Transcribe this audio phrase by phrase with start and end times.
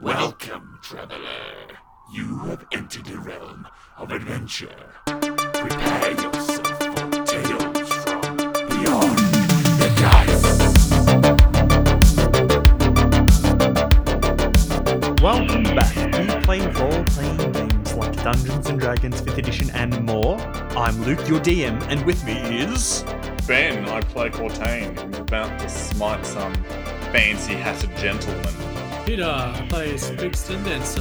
[0.00, 1.26] Welcome, traveler.
[2.14, 3.66] You have entered the realm
[3.96, 4.68] of adventure.
[5.06, 8.22] Prepare yourself for tales from
[8.68, 9.18] beyond
[9.80, 10.44] the dice.
[15.20, 15.96] Welcome back.
[15.96, 20.38] We play role playing games like Dungeons and Dragons 5th Edition and more.
[20.76, 23.02] I'm Luke, your DM, and with me is.
[23.48, 26.54] Ben, I play Cortain, who's about to smite some
[27.10, 28.67] fancy hatted gentleman.
[29.08, 31.00] Peter plays Brixton Dancer,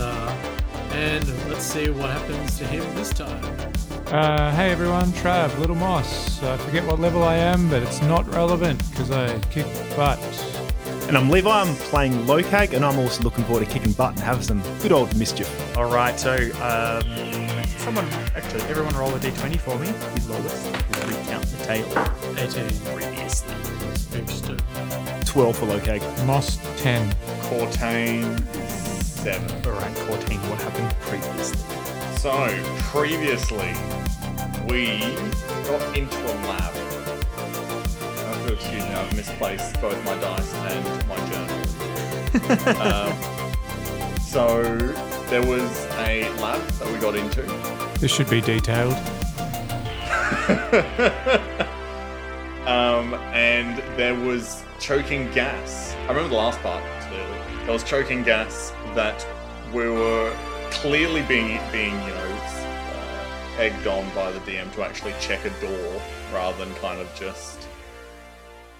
[0.91, 3.43] and let's see what happens to him this time.
[4.05, 6.41] Uh, hey everyone, Trav, Little Moss.
[6.41, 9.65] I forget what level I am, but it's not relevant because I kick
[9.97, 10.19] butt.
[11.09, 14.21] And I'm Levi, I'm playing Lokag, and I'm also looking forward to kicking butt and
[14.21, 15.49] having some good old mischief.
[15.75, 16.31] Alright, so,
[16.61, 18.05] um, someone,
[18.37, 19.87] actually, everyone roll a d20 for me.
[19.87, 20.63] The lowest.
[20.63, 21.85] We'll recount the tale
[22.37, 22.95] 18.
[22.95, 23.57] previously.
[25.25, 26.25] 12 for Lokag.
[26.25, 27.13] Moss 10.
[27.49, 28.37] Cortain,
[28.67, 29.65] 7.
[29.65, 31.57] Alright, 14, what happened previously?
[32.17, 32.33] So,
[32.79, 33.73] previously,
[34.67, 34.99] we
[35.65, 36.75] got into a lab.
[36.75, 36.77] I
[38.27, 41.61] have to excuse me, I've misplaced both my dice and my journal.
[42.85, 43.13] um,
[44.19, 44.61] so,
[45.29, 47.43] there was a lab that we got into.
[47.99, 48.93] This should be detailed.
[52.67, 55.93] um, and there was choking gas.
[55.93, 56.83] I remember the last part.
[57.67, 59.27] There was choking gas that
[59.73, 60.33] we were
[60.71, 65.49] clearly being being you know uh, egged on by the DM to actually check a
[65.59, 66.01] door
[66.33, 67.67] rather than kind of just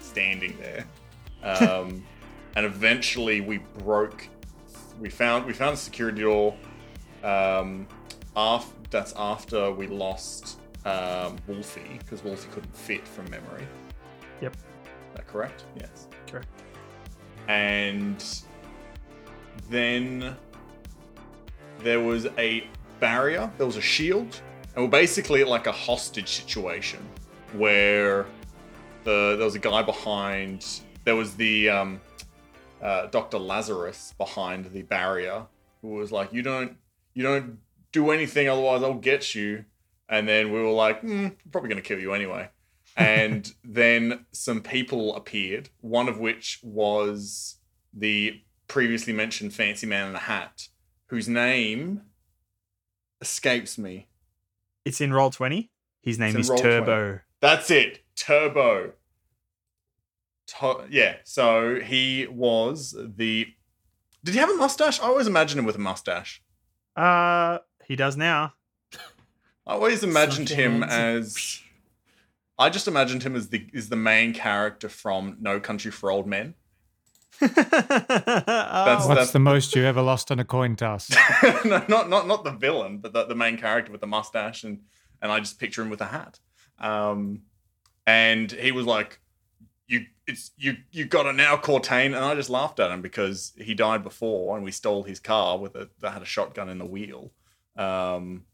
[0.00, 0.86] standing there.
[1.42, 2.02] Um,
[2.56, 4.26] and eventually we broke.
[4.98, 6.56] We found we found a security door.
[7.22, 7.86] Um,
[8.34, 13.68] af- that's after we lost um, Wolfie because Wolfie couldn't fit from memory.
[14.40, 14.54] Yep.
[14.54, 14.60] Is
[15.16, 15.64] that correct?
[15.78, 16.08] Yes.
[16.26, 16.48] Correct.
[17.48, 18.24] And
[19.70, 20.36] then
[21.80, 22.66] there was a
[23.00, 24.40] barrier, there was a shield,
[24.74, 27.00] and we're basically like a hostage situation
[27.52, 28.26] where
[29.04, 30.66] the there was a guy behind.
[31.04, 32.00] There was the um,
[32.82, 33.38] uh, Dr.
[33.38, 35.46] Lazarus behind the barrier
[35.82, 36.76] who was like, "You don't,
[37.14, 37.58] you don't
[37.92, 39.64] do anything, otherwise I'll get you."
[40.08, 42.50] And then we were like, mm, "Probably gonna kill you anyway."
[42.98, 47.56] and then some people appeared, one of which was
[47.94, 50.68] the previously mentioned fancy man in a hat,
[51.06, 52.02] whose name
[53.20, 54.08] escapes me.
[54.84, 55.70] It's in Roll20.
[56.02, 56.62] His name is Roll20.
[56.62, 57.20] Turbo.
[57.40, 58.92] That's it, Turbo.
[60.58, 63.48] To- yeah, so he was the.
[64.24, 65.00] Did he have a mustache?
[65.00, 66.42] I always imagined him with a mustache.
[66.96, 68.54] Uh, he does now.
[69.66, 71.60] I always imagined him as.
[72.58, 76.26] I just imagined him as the is the main character from No Country for Old
[76.26, 76.54] Men.
[77.40, 81.10] That's What's That's- the most you ever lost on a coin toss?
[81.64, 84.80] no, not not not the villain, but the, the main character with the mustache, and
[85.22, 86.40] and I just picture him with a hat.
[86.78, 87.42] Um,
[88.06, 89.20] and he was like,
[89.86, 93.52] "You, it's you, you got it now, Cortain," and I just laughed at him because
[93.56, 96.78] he died before, and we stole his car with a that had a shotgun in
[96.78, 97.32] the wheel.
[97.76, 98.44] Um,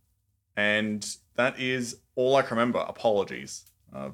[0.56, 1.04] and
[1.36, 2.78] that is all I can remember.
[2.80, 3.64] Apologies.
[3.92, 4.12] I've,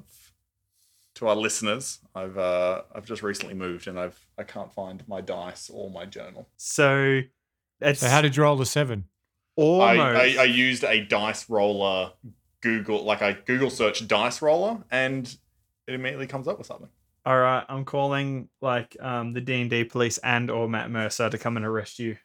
[1.21, 5.21] to our listeners, I've uh, I've just recently moved, and I've I can't find my
[5.21, 6.49] dice or my journal.
[6.57, 7.21] so
[7.79, 9.05] it's so how did you roll the seven?
[9.55, 9.99] almost.
[9.99, 12.11] I, I, I used a dice roller
[12.61, 15.25] Google, like I Google search dice roller, and
[15.87, 16.89] it immediately comes up with something.
[17.23, 21.29] All right, I'm calling like um the D and D police and or Matt Mercer
[21.29, 22.17] to come and arrest you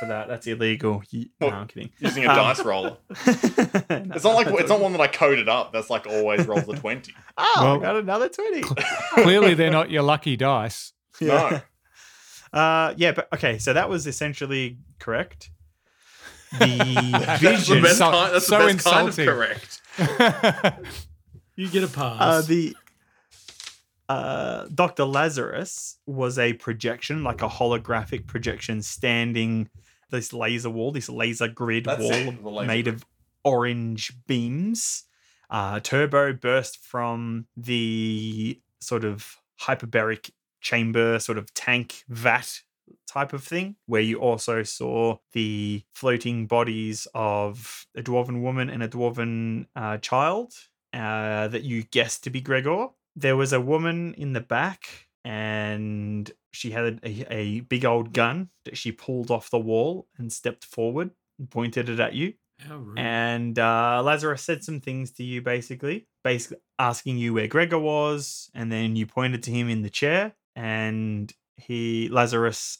[0.00, 0.28] for that.
[0.28, 1.02] That's illegal.
[1.10, 1.90] You, no, I'm kidding.
[1.98, 2.96] Using a Um, dice roller.
[3.18, 5.72] It's not like it's not one that I coded up.
[5.72, 7.12] That's like always rolls a twenty.
[7.38, 8.62] Oh, I got another twenty.
[9.14, 10.92] Clearly, they're not your lucky dice.
[11.20, 11.60] No,
[12.52, 13.58] Uh, yeah, but okay.
[13.58, 15.50] So that was essentially correct.
[16.58, 16.66] The
[17.12, 17.82] that's the Vision.
[17.82, 19.80] best, So- kind, that's so the best kind of correct.
[21.56, 22.16] You get a pass.
[22.20, 22.76] uh, the
[24.08, 25.04] uh, Dr.
[25.04, 29.68] Lazarus was a projection, like a holographic projection, standing
[30.10, 32.94] this laser wall, this laser grid That's wall it, laser made grid.
[32.96, 33.06] of
[33.44, 35.04] orange beams.
[35.48, 40.30] Uh, turbo burst from the sort of hyperbaric
[40.60, 42.60] chamber, sort of tank vat
[43.08, 48.82] type of thing, where you also saw the floating bodies of a dwarven woman and
[48.82, 50.52] a dwarven uh, child
[50.92, 52.88] uh, that you guessed to be Gregor.
[53.14, 58.48] There was a woman in the back, and she had a, a big old gun
[58.64, 62.34] that she pulled off the wall and stepped forward and pointed it at you.
[62.96, 68.48] And uh, Lazarus said some things to you, basically, basically asking you where Gregor was,
[68.54, 72.78] and then you pointed to him in the chair, and he Lazarus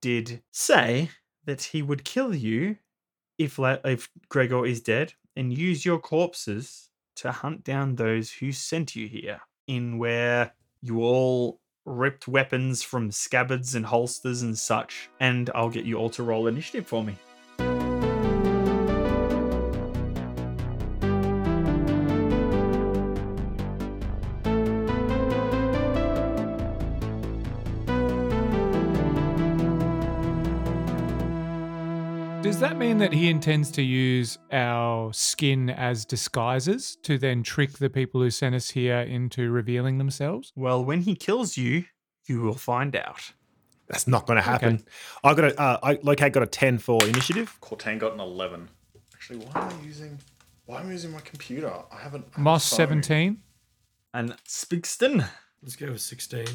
[0.00, 1.10] did say
[1.46, 2.76] that he would kill you
[3.38, 8.52] if La- if Gregor is dead and use your corpses to hunt down those who
[8.52, 15.08] sent you here in where you all ripped weapons from scabbards and holsters and such
[15.20, 17.16] and I'll get you all to roll initiative for me.
[32.98, 38.20] Does that he intends to use our skin as disguises to then trick the people
[38.20, 40.52] who sent us here into revealing themselves?
[40.56, 41.84] Well, when he kills you,
[42.26, 43.34] you will find out.
[43.86, 44.84] That's not going to happen.
[45.22, 47.56] I got a uh, I locate got a ten for initiative.
[47.60, 48.68] Cortain got an 11.
[49.14, 50.18] Actually, why am I using.
[50.66, 51.72] Why am I using my computer?
[51.92, 52.24] I haven't.
[52.32, 52.76] I have Moss phone.
[52.78, 53.38] 17.
[54.12, 55.24] And Spigston,
[55.62, 56.46] Let's go with 16.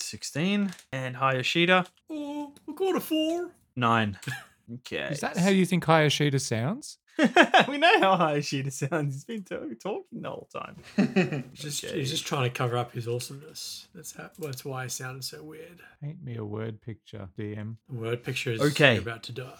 [0.00, 0.72] 16.
[0.90, 3.52] And Hayashida, Oh, we'll go to four.
[3.76, 4.18] 9.
[4.74, 5.08] Okay.
[5.10, 6.98] Is that how you think Hayashida sounds?
[7.18, 9.14] we know how Hayashida sounds.
[9.14, 11.44] He's been to- talking the whole time.
[11.54, 11.98] Just, Okay.
[11.98, 13.88] He's just trying to cover up his awesomeness.
[13.94, 14.30] That's how.
[14.38, 15.80] That's why he sounded so weird.
[16.02, 17.76] Paint me a word picture, DM.
[17.90, 18.96] The word picture is Okay.
[18.96, 19.52] about to die.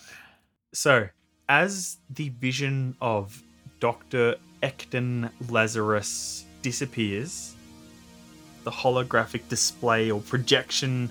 [0.73, 1.09] So,
[1.49, 3.43] as the vision of
[3.81, 4.37] Dr.
[4.62, 7.55] Ecton Lazarus disappears,
[8.64, 11.11] the holographic display or projection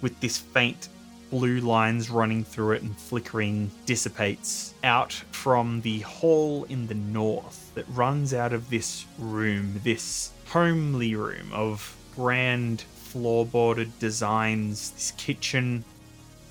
[0.00, 0.88] with this faint
[1.34, 7.74] blue lines running through it and flickering dissipates out from the hall in the north
[7.74, 15.82] that runs out of this room, this homely room of grand floorboarded designs, this kitchen,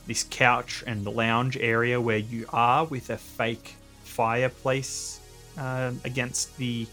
[0.06, 5.21] this couch and the lounge area where you are with a fake fireplace
[5.57, 6.85] uh, against the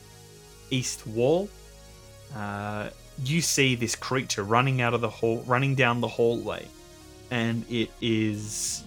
[0.70, 1.48] east wall.
[2.36, 2.90] Uh,
[3.24, 6.68] you see this creature running out of the hall, running down the hallway,
[7.30, 8.84] and it is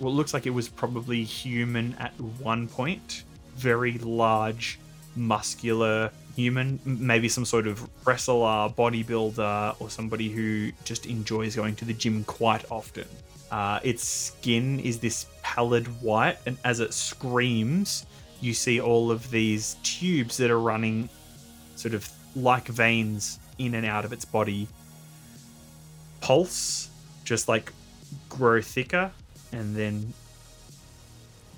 [0.00, 3.22] well, it looks like it was probably human at one point.
[3.54, 4.80] Very large,
[5.14, 11.84] muscular human, maybe some sort of wrestler, bodybuilder, or somebody who just enjoys going to
[11.84, 13.06] the gym quite often.
[13.50, 18.06] Uh, its skin is this pallid white, and as it screams,
[18.40, 21.08] you see all of these tubes that are running
[21.76, 24.66] sort of like veins in and out of its body
[26.20, 26.88] pulse,
[27.24, 27.72] just like
[28.28, 29.10] grow thicker,
[29.52, 30.12] and then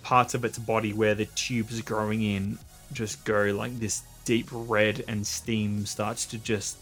[0.02, 2.58] parts of its body where the tubes are growing in
[2.92, 6.78] just go like this deep red, and steam starts to just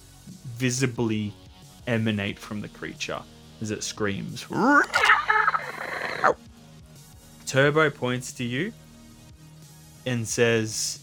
[0.57, 1.33] visibly
[1.87, 3.21] emanate from the creature
[3.61, 4.47] as it screams.
[7.47, 8.73] Turbo points to you
[10.07, 11.01] and says,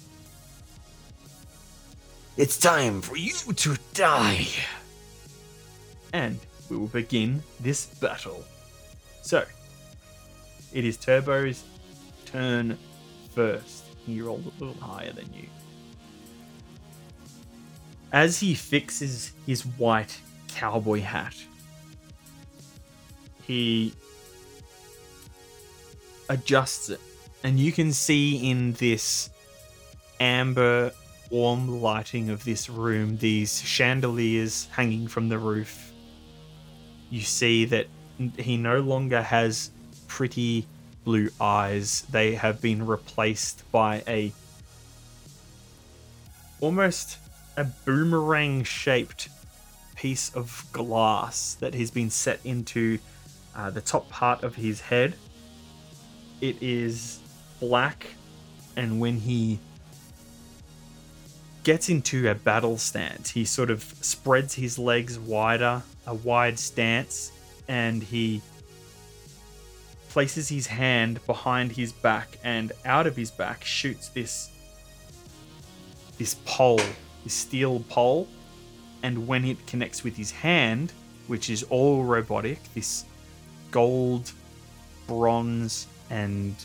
[2.38, 4.48] It's time for you to die.
[6.14, 8.44] And we will begin this battle.
[9.22, 9.46] So,
[10.74, 11.64] it is Turbo's
[12.26, 12.78] turn
[13.34, 13.86] first.
[14.06, 15.48] He rolled a little higher than you.
[18.12, 21.36] As he fixes his white cowboy hat,
[23.44, 23.94] he
[26.30, 27.00] adjusts it.
[27.44, 29.30] And you can see in this
[30.20, 30.92] amber,
[31.30, 35.89] warm lighting of this room, these chandeliers hanging from the roof.
[37.10, 37.88] You see that
[38.38, 39.72] he no longer has
[40.08, 40.66] pretty
[41.04, 42.02] blue eyes.
[42.12, 44.32] They have been replaced by a
[46.62, 47.18] almost
[47.58, 49.30] a boomerang shaped
[49.96, 53.00] piece of glass that has been set into
[53.56, 55.16] uh, the top part of his head.
[56.42, 57.20] It is
[57.60, 58.08] black,
[58.76, 59.60] and when he
[61.64, 67.32] gets into a battle stance, he sort of spreads his legs wider, a wide stance,
[67.68, 68.42] and he
[70.10, 74.50] places his hand behind his back, and out of his back shoots this
[76.18, 76.82] this pole,
[77.24, 78.28] this steel pole,
[79.04, 80.92] and when it connects with his hand,
[81.28, 83.06] which is all robotic, this
[83.72, 84.32] gold,
[85.08, 86.56] bronze, and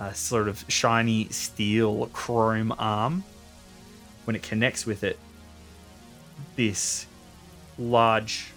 [0.00, 3.22] uh, sort of shiny steel chrome arm,
[4.24, 5.18] when it connects with it,
[6.56, 7.06] this
[7.80, 8.52] large,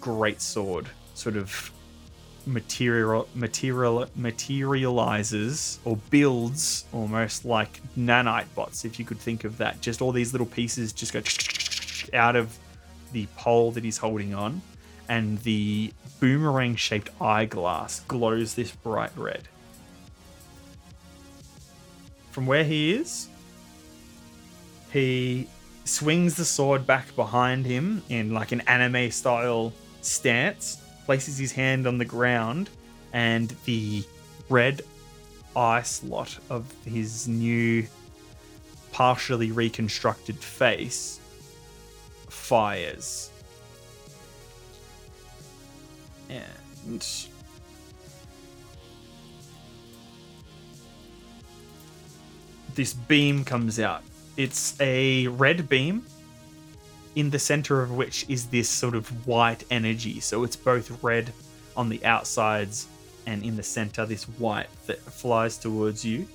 [0.00, 1.70] great sword sort of
[2.46, 9.80] material material materializes or builds almost like nanite bots if you could think of that.
[9.80, 11.20] Just all these little pieces just go
[12.16, 12.56] out of
[13.12, 14.62] the pole that he's holding on
[15.08, 19.42] and the boomerang shaped eyeglass glows this bright red.
[22.30, 23.28] From where he is
[24.92, 25.46] he
[25.90, 31.86] swings the sword back behind him in like an anime style stance places his hand
[31.86, 32.70] on the ground,
[33.12, 34.04] and the
[34.48, 34.82] red
[35.56, 37.84] eye slot of his new,
[38.92, 41.18] partially reconstructed face
[42.28, 43.30] fires.
[46.28, 47.04] And
[52.76, 54.04] this beam comes out.
[54.36, 56.06] It's a red beam,
[57.16, 60.20] in the center of which is this sort of white energy.
[60.20, 61.32] So it's both red
[61.76, 62.86] on the outsides
[63.26, 66.26] and in the center, this white that flies towards you.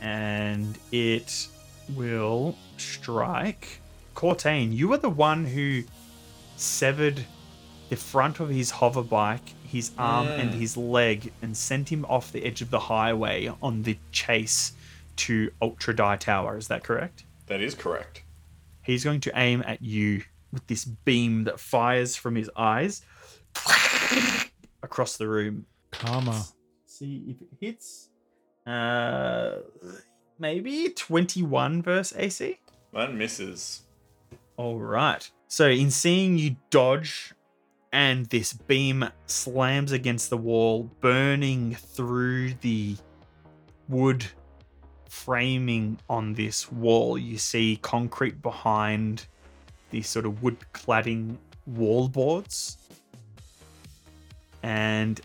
[0.00, 1.48] And it
[1.94, 3.80] will strike.
[4.14, 5.82] Cortain, you are the one who
[6.56, 7.24] severed
[7.90, 12.32] the front of his hover bike, his arm, and his leg, and sent him off
[12.32, 14.72] the edge of the highway on the chase
[15.16, 16.56] to Ultra Die Tower.
[16.56, 17.24] Is that correct?
[17.46, 18.22] That is correct.
[18.82, 20.22] He's going to aim at you
[20.52, 23.02] with this beam that fires from his eyes
[24.82, 25.66] across the room.
[25.90, 26.44] Karma.
[26.86, 28.08] See if it hits.
[28.66, 29.56] Uh,
[30.38, 32.58] maybe 21 versus AC.
[32.92, 33.82] That misses.
[34.56, 35.28] All right.
[35.48, 37.34] So, in seeing you dodge
[37.92, 42.96] and this beam slams against the wall, burning through the
[43.88, 44.24] wood
[45.14, 49.26] framing on this wall, you see concrete behind
[49.90, 52.76] these sort of wood cladding wall boards.
[54.62, 55.20] And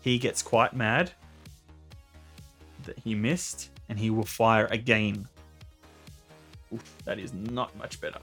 [0.00, 1.12] he gets quite mad
[2.84, 5.28] that he missed, and he will fire again.
[6.74, 8.20] Oof, that is not much better.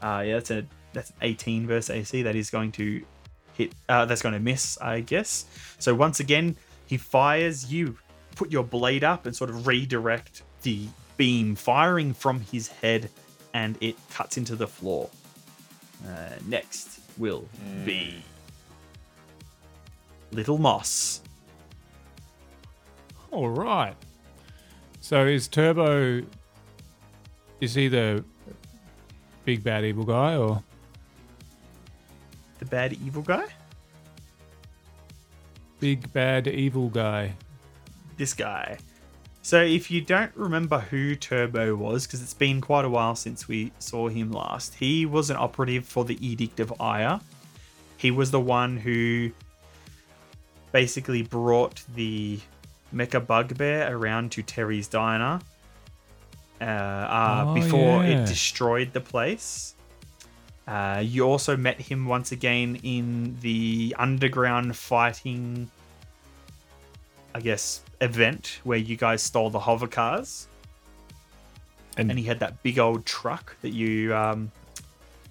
[0.00, 0.64] Uh, yeah, that's a
[0.94, 2.22] that's 18 versus AC.
[2.22, 3.04] That is going to
[3.52, 3.72] hit.
[3.88, 5.44] Uh, that's going to miss, I guess.
[5.78, 7.70] So once again, he fires.
[7.70, 7.98] You
[8.34, 10.86] put your blade up and sort of redirect the
[11.16, 13.10] beam, firing from his head,
[13.52, 15.10] and it cuts into the floor.
[16.06, 17.46] Uh, next will
[17.84, 18.16] be
[20.32, 21.20] Little Moss.
[23.30, 23.94] All right.
[25.00, 26.22] So is Turbo?
[27.60, 28.24] Is he the
[29.44, 30.62] big bad evil guy, or
[32.58, 33.46] The bad evil guy.
[35.80, 37.34] big bad evil guy?
[38.16, 38.78] This guy.
[39.42, 43.46] So if you don't remember who Turbo was, because it's been quite a while since
[43.46, 47.20] we saw him last, he was an operative for the Edict of Ire.
[47.98, 49.30] He was the one who
[50.72, 52.40] basically brought the
[52.94, 55.40] Mecha Bugbear around to Terry's Diner
[56.60, 58.22] uh, uh, Oh, before yeah.
[58.22, 59.74] it destroyed the place.
[60.66, 65.70] Uh, you also met him once again in the underground fighting
[67.34, 70.46] I guess, event where you guys stole the hover cars,
[71.96, 74.50] And, and he had that big old truck that you um,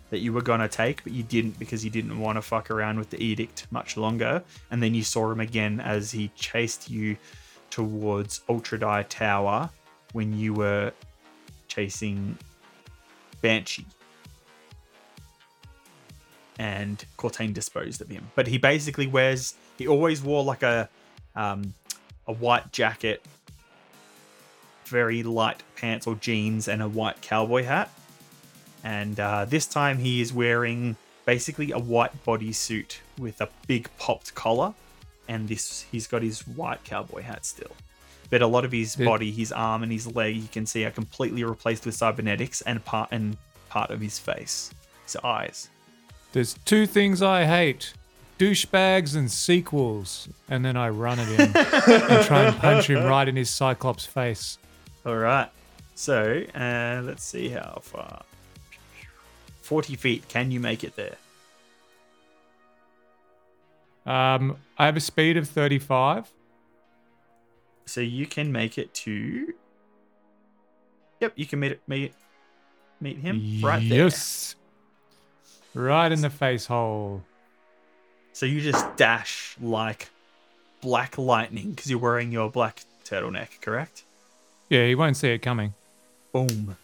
[0.09, 2.99] that you were gonna take, but you didn't because you didn't want to fuck around
[2.99, 4.43] with the edict much longer.
[4.71, 7.17] And then you saw him again as he chased you
[7.69, 9.69] towards Ultra Die Tower
[10.11, 10.93] when you were
[11.67, 12.37] chasing
[13.41, 13.85] Banshee.
[16.59, 18.29] And Cortain disposed of him.
[18.35, 20.87] But he basically wears he always wore like a
[21.35, 21.73] um,
[22.27, 23.21] a white jacket,
[24.85, 27.89] very light pants or jeans, and a white cowboy hat.
[28.83, 34.35] And uh, this time he is wearing basically a white bodysuit with a big popped
[34.35, 34.73] collar,
[35.27, 37.71] and this he's got his white cowboy hat still.
[38.29, 40.91] But a lot of his body, his arm and his leg, you can see are
[40.91, 43.37] completely replaced with cybernetics, and part and
[43.69, 44.71] part of his face,
[45.03, 45.69] his eyes.
[46.31, 47.93] There's two things I hate
[48.43, 50.27] douchebags and sequels.
[50.49, 54.05] And then I run at him and try and punch him right in his Cyclops
[54.05, 54.57] face.
[55.05, 55.49] All right.
[55.95, 58.23] So uh, let's see how far.
[59.61, 60.27] 40 feet.
[60.27, 61.15] Can you make it there?
[64.05, 66.29] Um, I have a speed of 35.
[67.85, 69.53] So you can make it to.
[71.21, 72.13] Yep, you can meet meet
[72.99, 74.05] meet him right there.
[74.05, 74.55] Yes.
[75.73, 77.23] Right in the face hole.
[78.33, 80.09] So you just dash like
[80.81, 84.03] black lightning because you're wearing your black turtleneck, correct?
[84.69, 85.73] Yeah, he won't see it coming.
[86.31, 86.75] Boom.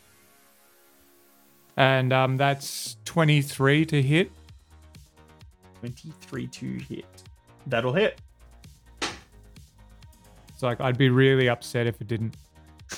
[1.76, 4.32] And um, that's 23 to hit.
[5.80, 7.06] 23 to hit.
[7.66, 8.20] That'll hit.
[9.02, 12.36] It's like I'd be really upset if it didn't.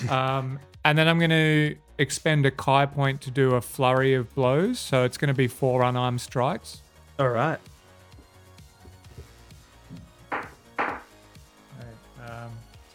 [0.09, 4.33] Um, and then I'm going to expend a ki point to do a flurry of
[4.33, 4.79] blows.
[4.79, 6.81] So it's going to be four unarmed strikes.
[7.19, 7.59] All right.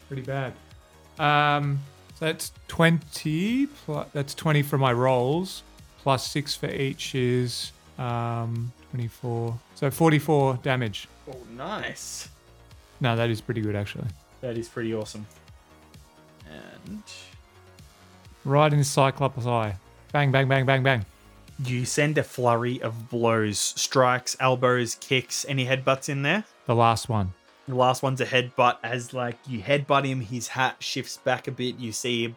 [0.08, 0.52] Pretty bad.
[1.18, 1.80] Um,
[2.14, 3.66] so that's 20.
[3.66, 5.62] Plus, that's 20 for my rolls.
[6.02, 9.58] Plus six for each is um, 24.
[9.74, 11.08] So 44 damage.
[11.30, 12.28] Oh, nice.
[13.00, 14.06] No, that is pretty good actually.
[14.40, 15.26] That is pretty awesome.
[16.48, 17.02] And
[18.44, 19.76] Right in Cyclops eye.
[20.12, 21.04] Bang, bang, bang, bang, bang.
[21.64, 25.44] you send a flurry of blows, strikes, elbows, kicks.
[25.48, 26.44] Any headbutts in there?
[26.66, 27.32] The last one.
[27.68, 28.78] The last one's a headbutt.
[28.82, 31.78] As like you headbutt him, his hat shifts back a bit.
[31.78, 32.34] You see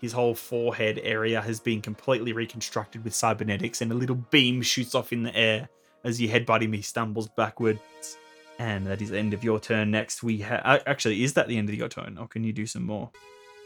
[0.00, 4.94] his whole forehead area has been completely reconstructed with cybernetics, and a little beam shoots
[4.94, 5.68] off in the air.
[6.02, 7.80] As you headbutt him, he stumbles backwards.
[8.58, 9.90] And that is the end of your turn.
[9.90, 12.66] Next, we have actually is that the end of your turn, or can you do
[12.66, 13.10] some more?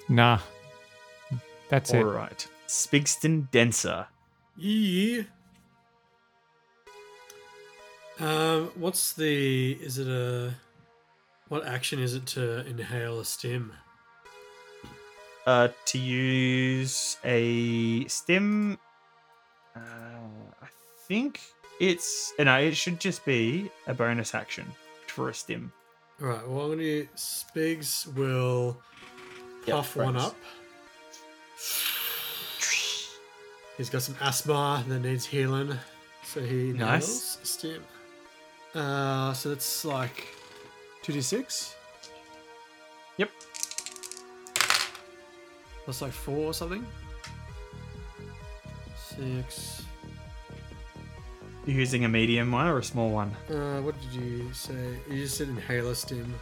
[0.09, 0.39] Nah.
[1.69, 2.05] That's All it.
[2.05, 4.07] right, Spigston Denser.
[4.57, 5.23] Yeah.
[8.19, 9.73] Um, what's the?
[9.73, 10.55] Is it a?
[11.49, 13.73] What action is it to inhale a stim?
[15.47, 18.79] uh, to use a stim.
[19.75, 20.67] Uh, I
[21.07, 21.41] think
[21.81, 24.67] it's no, it should just be a bonus action
[25.07, 25.73] for a stim.
[26.21, 26.47] All right.
[26.49, 27.05] Well, I'm gonna.
[27.17, 28.77] Spigs will
[29.67, 30.37] Yep, puff one up.
[33.79, 35.73] He's got some asthma that needs healing,
[36.25, 37.05] so he Nice.
[37.07, 37.85] inhales a stim.
[38.75, 40.35] Uh, so that's like
[41.09, 41.75] two d six.
[43.17, 43.31] Yep.
[45.87, 46.87] That's like four or something.
[48.95, 49.85] Six.
[51.65, 53.35] You're using a medium one or a small one?
[53.49, 54.99] Uh, what did you say?
[55.09, 56.35] You just said inhaler stim.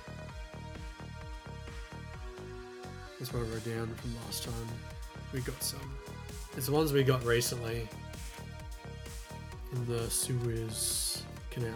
[3.20, 4.68] That's what I wrote down from last time.
[5.32, 5.78] We got some.
[6.56, 7.88] It's the ones we got recently
[9.72, 11.70] in the Suez Canal.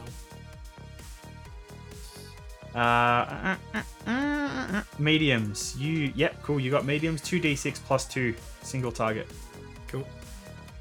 [2.75, 5.77] Uh, uh, uh, uh, mediums.
[5.77, 6.61] You yep, cool.
[6.61, 7.21] You got mediums.
[7.21, 9.29] Two d six plus two, single target.
[9.89, 10.07] Cool.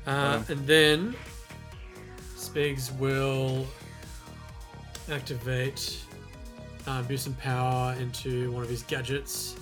[0.06, 1.16] Uh, and then
[2.36, 3.66] Spigs will
[5.12, 6.04] activate,
[6.88, 9.56] uh, boost some power into one of his gadgets,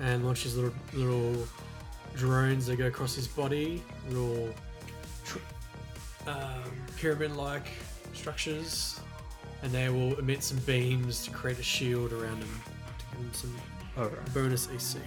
[0.00, 1.46] and launch his little little
[2.14, 4.54] drones that go across his body, little
[5.24, 5.38] tr-
[6.26, 6.62] um,
[6.96, 7.66] pyramid-like
[8.12, 9.00] structures,
[9.62, 12.60] and they will emit some beams to create a shield around him
[12.98, 13.54] to give him some
[14.34, 14.98] bonus AC.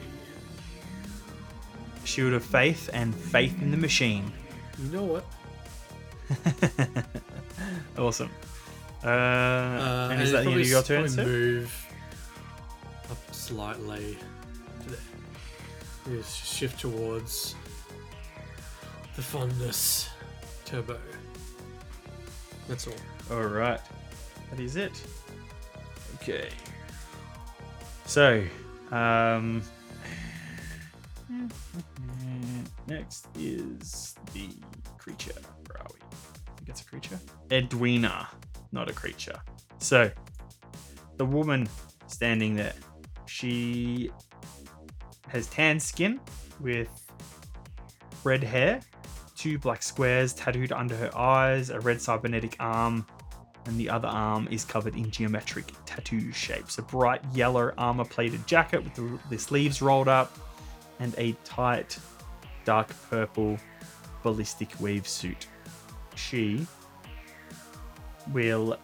[2.04, 4.32] Shield of faith and faith in the machine.
[4.84, 5.26] You know what?
[7.98, 8.30] awesome.
[9.04, 11.26] Uh, Uh, and is that the end of your turn, probably sir?
[11.26, 11.88] Move
[13.12, 14.18] up slightly.
[14.84, 17.56] To the, shift towards
[19.16, 20.10] the fondness
[20.66, 21.00] turbo.
[22.68, 22.94] That's all.
[23.32, 23.80] All right,
[24.50, 25.02] that is it.
[26.16, 26.50] Okay.
[28.06, 28.44] So,
[28.92, 29.62] um,
[32.88, 34.50] next is the
[34.98, 35.34] creature.
[35.68, 36.00] Where are we?
[36.02, 37.20] I think it's a creature.
[37.52, 38.28] Edwina,
[38.72, 39.40] not a creature.
[39.80, 40.10] So,
[41.18, 41.68] the woman
[42.08, 42.74] standing there,
[43.26, 44.12] she
[45.28, 46.20] has tan skin
[46.60, 46.90] with
[48.24, 48.82] red hair,
[49.36, 53.06] two black squares tattooed under her eyes, a red cybernetic arm,
[53.66, 56.78] and the other arm is covered in geometric tattoo shapes.
[56.78, 60.38] A bright yellow armor plated jacket with the, sleeves rolled up,
[61.00, 61.98] and a tight
[62.64, 63.58] dark purple
[64.24, 65.48] ballistic weave suit.
[66.16, 66.66] She
[68.32, 68.78] will,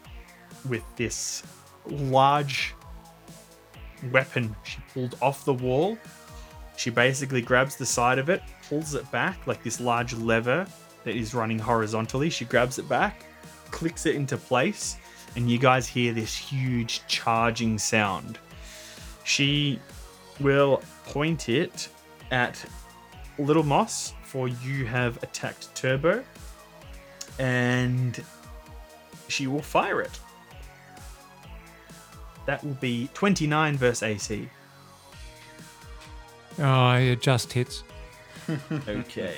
[0.67, 1.43] with this
[1.85, 2.75] large
[4.11, 5.97] weapon she pulled off the wall,
[6.75, 10.65] she basically grabs the side of it, pulls it back like this large lever
[11.03, 12.29] that is running horizontally.
[12.29, 13.23] She grabs it back,
[13.71, 14.97] clicks it into place,
[15.35, 18.37] and you guys hear this huge charging sound.
[19.23, 19.79] She
[20.39, 21.89] will point it
[22.31, 22.63] at
[23.39, 26.23] Little Moss, for you have attacked Turbo,
[27.39, 28.23] and
[29.27, 30.19] she will fire it.
[32.45, 34.49] That will be 29 versus AC.
[36.59, 37.83] Oh, it just hits.
[38.87, 39.35] Okay.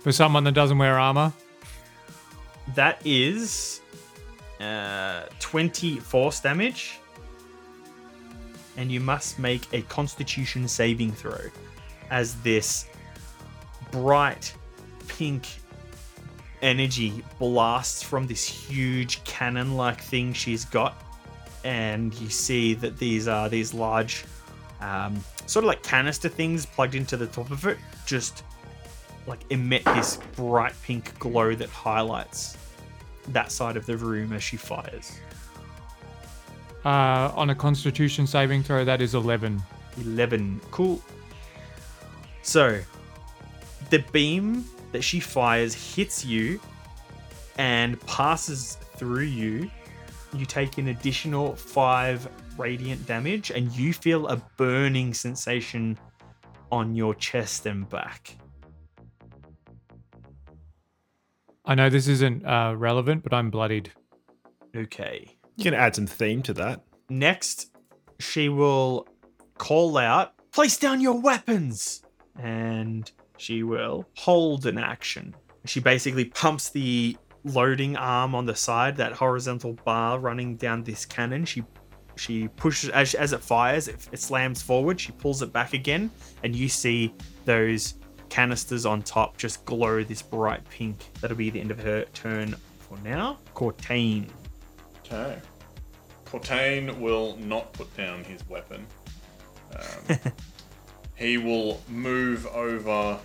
[0.00, 1.32] For someone that doesn't wear armor,
[2.74, 3.80] That is
[4.60, 6.98] uh, 20 force damage.
[8.76, 11.40] And you must make a constitution saving throw
[12.10, 12.86] as this
[13.90, 14.54] bright
[15.08, 15.46] pink
[16.62, 21.02] energy blasts from this huge cannon like thing she's got.
[21.64, 24.24] And you see that these are these large,
[24.80, 28.42] um, sort of like canister things plugged into the top of it, just
[29.26, 32.56] like emit this bright pink glow that highlights
[33.28, 35.18] that side of the room as she fires.
[36.84, 39.62] uh, on a Constitution saving throw, that is 11.
[40.00, 40.60] 11.
[40.70, 41.00] Cool.
[42.42, 42.80] So,
[43.90, 46.60] the beam that she fires hits you
[47.58, 49.70] and passes through you.
[50.34, 52.26] You take an additional five
[52.58, 55.98] radiant damage, and you feel a burning sensation
[56.70, 58.36] on your chest and back.
[61.64, 63.92] I know this isn't uh, relevant, but I'm bloodied.
[64.74, 65.36] Okay.
[65.56, 66.82] You can add some theme to that.
[67.08, 67.70] Next,
[68.18, 69.06] she will
[69.58, 72.02] call out, Place down your weapons!
[72.38, 75.34] And she will hold an action.
[75.64, 81.04] She basically pumps the loading arm on the side, that horizontal bar running down this
[81.04, 81.44] cannon.
[81.44, 81.64] She
[82.16, 85.00] she pushes as, as it fires, it, it slams forward.
[85.00, 86.10] She pulls it back again,
[86.42, 87.14] and you see
[87.46, 87.94] those
[88.32, 91.04] canisters on top just glow this bright pink.
[91.20, 93.36] That'll be the end of her turn for now.
[93.54, 94.26] Cortane.
[95.04, 95.38] Okay.
[96.24, 98.86] Cortane will not put down his weapon.
[99.76, 100.18] Um,
[101.14, 103.18] he will move over.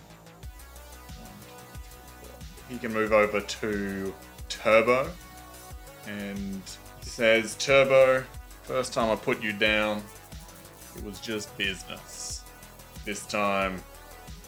[2.68, 4.14] He can move over to
[4.50, 5.10] Turbo
[6.06, 6.62] and
[7.00, 8.26] says, Turbo,
[8.64, 10.04] first time I put you down,
[10.98, 12.44] it was just business.
[13.06, 13.82] This time,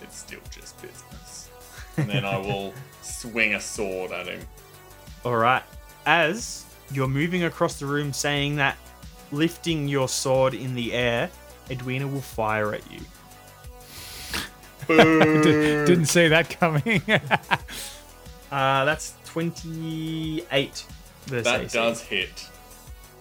[0.01, 1.49] it's still just business.
[1.97, 4.41] And then I will swing a sword at him.
[5.25, 5.63] All right.
[6.05, 8.77] As you're moving across the room saying that,
[9.31, 11.29] lifting your sword in the air,
[11.69, 12.99] Edwina will fire at you.
[14.87, 14.95] D-
[15.85, 17.01] didn't see that coming.
[18.51, 20.85] Uh, that's 28
[21.25, 21.77] versus that AC.
[21.77, 22.49] does hit.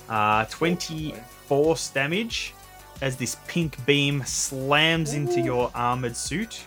[0.09, 1.15] Uh, 20
[1.47, 2.55] force damage
[3.03, 6.65] as this pink beam slams into your armored suit.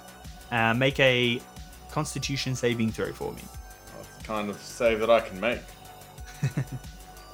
[0.52, 1.42] Uh, make a
[1.92, 3.42] constitution saving throw for me.
[3.96, 5.62] That's the kind of save that I can make.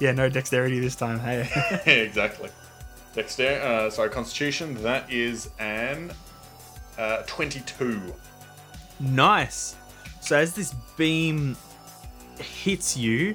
[0.00, 1.18] Yeah, no dexterity this time.
[1.18, 1.48] Hey.
[2.04, 2.50] exactly.
[3.14, 4.80] Dexter, uh, sorry, Constitution.
[4.82, 6.12] That is an
[6.96, 8.00] uh, 22.
[9.00, 9.76] Nice.
[10.20, 11.56] So as this beam
[12.38, 13.34] hits you,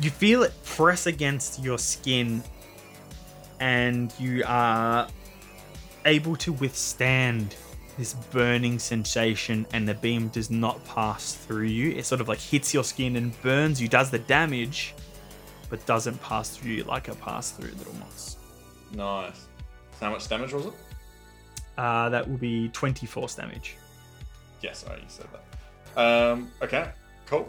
[0.00, 2.42] you feel it press against your skin,
[3.60, 5.08] and you are
[6.06, 7.54] able to withstand
[8.02, 11.92] this burning sensation, and the beam does not pass through you.
[11.92, 14.92] It sort of like hits your skin and burns you, does the damage,
[15.70, 18.38] but doesn't pass through you like a pass through little moss.
[18.92, 19.46] Nice.
[20.00, 20.72] So how much damage was it?
[21.78, 23.76] Uh, that will be 20 force damage.
[24.62, 25.28] Yes, I you said
[25.94, 26.00] that.
[26.00, 26.90] Um, okay,
[27.26, 27.48] cool.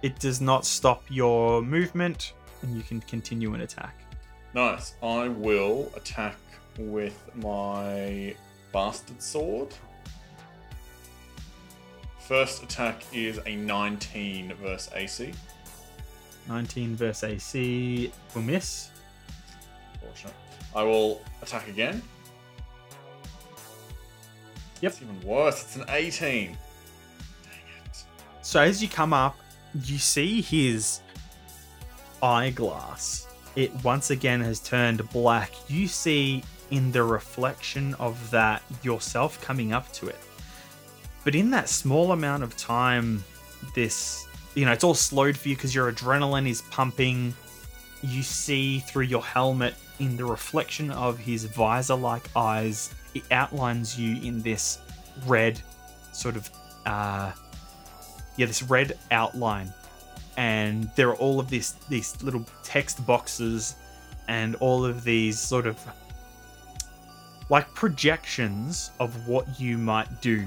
[0.00, 3.98] It does not stop your movement, and you can continue an attack.
[4.54, 4.94] Nice.
[5.02, 6.38] I will attack
[6.78, 8.34] with my
[8.76, 9.68] bastard sword.
[12.18, 15.32] First attack is a 19 versus AC.
[16.46, 18.90] 19 versus AC will miss.
[19.98, 20.34] Fortunate.
[20.74, 22.02] I will attack again.
[24.82, 24.92] Yep.
[24.92, 25.62] It's even worse.
[25.62, 26.48] It's an 18.
[26.48, 26.56] Dang
[27.82, 28.04] it.
[28.42, 29.38] So as you come up,
[29.86, 31.00] you see his
[32.22, 33.26] eyeglass.
[33.54, 35.50] It once again has turned black.
[35.66, 40.18] You see in the reflection of that yourself coming up to it.
[41.24, 43.24] But in that small amount of time,
[43.74, 47.34] this, you know, it's all slowed for you because your adrenaline is pumping.
[48.02, 53.98] You see through your helmet in the reflection of his visor like eyes, it outlines
[53.98, 54.78] you in this
[55.26, 55.60] red
[56.12, 56.50] sort of,
[56.84, 57.32] uh,
[58.36, 59.72] yeah, this red outline.
[60.36, 63.74] And there are all of this, these little text boxes
[64.28, 65.78] and all of these sort of
[67.48, 70.44] like projections of what you might do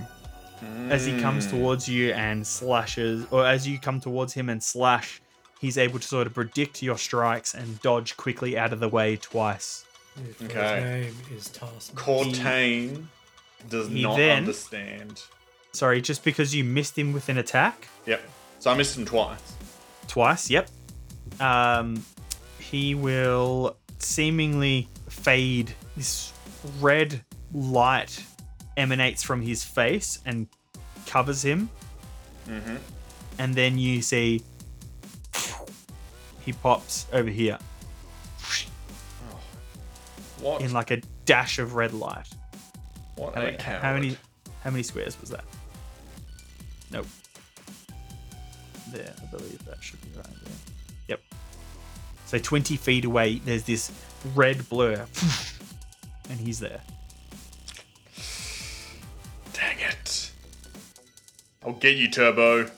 [0.90, 1.52] as he comes Mm.
[1.52, 5.22] towards you and slashes, or as you come towards him and slash,
[5.62, 9.16] he's able to sort of predict your strikes and dodge quickly out of the way
[9.16, 9.86] twice.
[10.18, 11.04] If Okay.
[11.06, 11.94] His name is Task.
[11.96, 13.06] Cortane
[13.70, 15.22] does He not then- understand.
[15.72, 18.22] Sorry, just because you missed him with an attack Yep.
[18.60, 19.40] So I missed him twice.
[20.10, 20.50] twice.
[20.50, 20.70] Yep.
[21.40, 22.04] Um,
[22.60, 25.74] he will seemingly fade.
[25.96, 26.34] This
[26.80, 27.22] red
[27.54, 28.24] light
[28.78, 30.48] emanates from his face and
[31.06, 31.70] covers him.
[32.48, 32.76] Mm-hmm.
[33.40, 34.44] And then you see
[36.46, 37.58] he pops over here
[40.40, 40.62] What?
[40.62, 42.28] in like a dash of red light.
[43.16, 44.18] what How, a how many
[44.64, 45.46] how many squares was that?
[46.92, 47.06] Nope.
[48.92, 50.54] There, I believe that should be right there.
[51.10, 51.22] Yep.
[52.26, 53.92] So 20 feet away, there's this
[54.34, 55.06] red blur.
[56.30, 56.82] and he's there.
[59.54, 60.32] Dang it.
[61.66, 62.70] I'll get you, Turbo.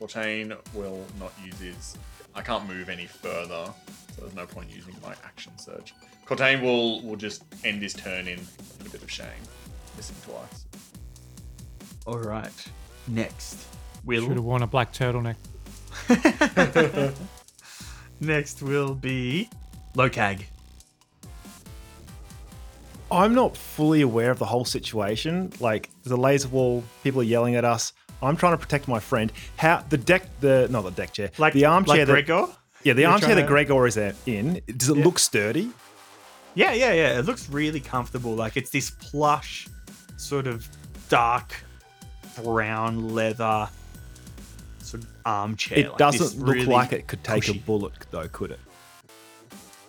[0.00, 1.96] Cortane will not use his.
[2.34, 3.72] I can't move any further,
[4.14, 5.94] so there's no point using my action surge.
[6.26, 8.40] Cortane will will just end his turn in
[8.80, 9.28] a bit of shame,
[9.96, 10.64] missing twice.
[12.06, 12.50] All right.
[13.06, 13.66] Next,
[14.04, 15.36] Will Should have will worn a black turtleneck.
[18.20, 19.48] next will be
[19.94, 20.44] Lokag.
[23.12, 25.52] I'm not fully aware of the whole situation.
[25.60, 27.92] Like, there's a laser wall, people are yelling at us.
[28.22, 29.32] I'm trying to protect my friend.
[29.56, 32.46] How the deck, the not the deck chair, Like the armchair like that Gregor.
[32.84, 34.60] yeah, the You're armchair that to- Gregor is in.
[34.76, 35.70] Does it look sturdy?
[36.54, 37.18] Yeah, yeah, yeah.
[37.18, 38.34] It looks really comfortable.
[38.34, 39.66] Like it's this plush,
[40.16, 40.68] sort of
[41.08, 41.52] dark
[42.42, 43.68] brown leather
[44.78, 45.78] sort of armchair.
[45.78, 48.60] It like doesn't look really like it could take a bullet, though, could it?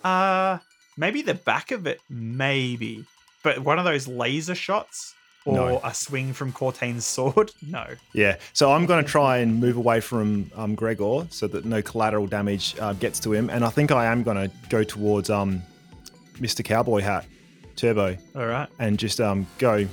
[0.02, 0.58] Uh
[0.96, 3.04] maybe the back of it, maybe.
[3.44, 5.80] But one of those laser shots or No.
[5.84, 7.52] a swing from Cortain's sword?
[7.66, 7.86] No.
[8.14, 8.36] Yeah.
[8.54, 12.26] So I'm going to try and move away from um, Gregor so that no collateral
[12.26, 15.62] damage uh, gets to him, and I think I am going to go towards um,
[16.40, 16.64] Mr.
[16.64, 17.26] Cowboy Hat,
[17.76, 18.68] Turbo, All right.
[18.80, 19.86] and just um, go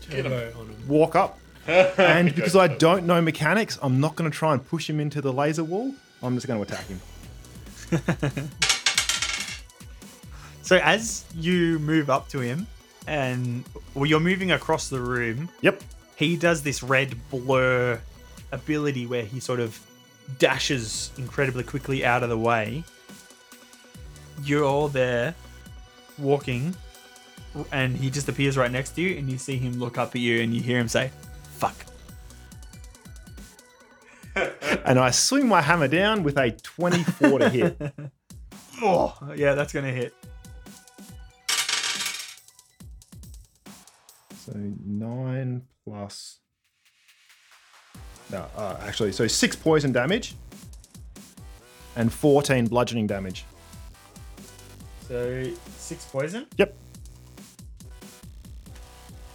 [0.00, 0.88] Turbo on him.
[0.88, 1.38] walk up.
[1.68, 5.20] And because I don't know mechanics, I'm not going to try and push him into
[5.20, 5.94] the laser wall.
[6.20, 7.00] I'm just going to attack him.
[10.62, 12.66] So as you move up to him
[13.06, 15.82] and well you're moving across the room, Yep.
[16.16, 18.00] he does this red blur
[18.52, 19.78] ability where he sort of
[20.38, 22.84] dashes incredibly quickly out of the way.
[24.44, 25.34] You're all there
[26.18, 26.74] walking,
[27.70, 30.20] and he just appears right next to you, and you see him look up at
[30.20, 31.10] you, and you hear him say,
[31.58, 31.74] Fuck.
[34.84, 37.80] And I swing my hammer down with a 24 to hit.
[38.84, 40.12] Oh, yeah, that's going to hit.
[44.52, 46.40] So nine plus.
[48.30, 50.34] No, uh, actually, so six poison damage
[51.96, 53.44] and 14 bludgeoning damage.
[55.08, 55.44] So,
[55.76, 56.74] six poison Yep.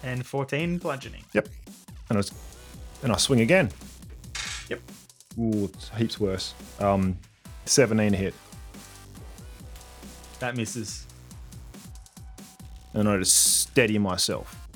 [0.04, 1.24] and 14 bludgeoning.
[1.34, 1.50] Yep.
[2.10, 2.32] And I, was,
[3.02, 3.70] and I swing again.
[4.70, 4.82] Yep.
[5.40, 6.54] Ooh, it's heaps worse.
[6.80, 7.18] Um,
[7.66, 8.34] 17 hit.
[10.40, 11.06] That misses.
[12.94, 14.67] And I just steady myself.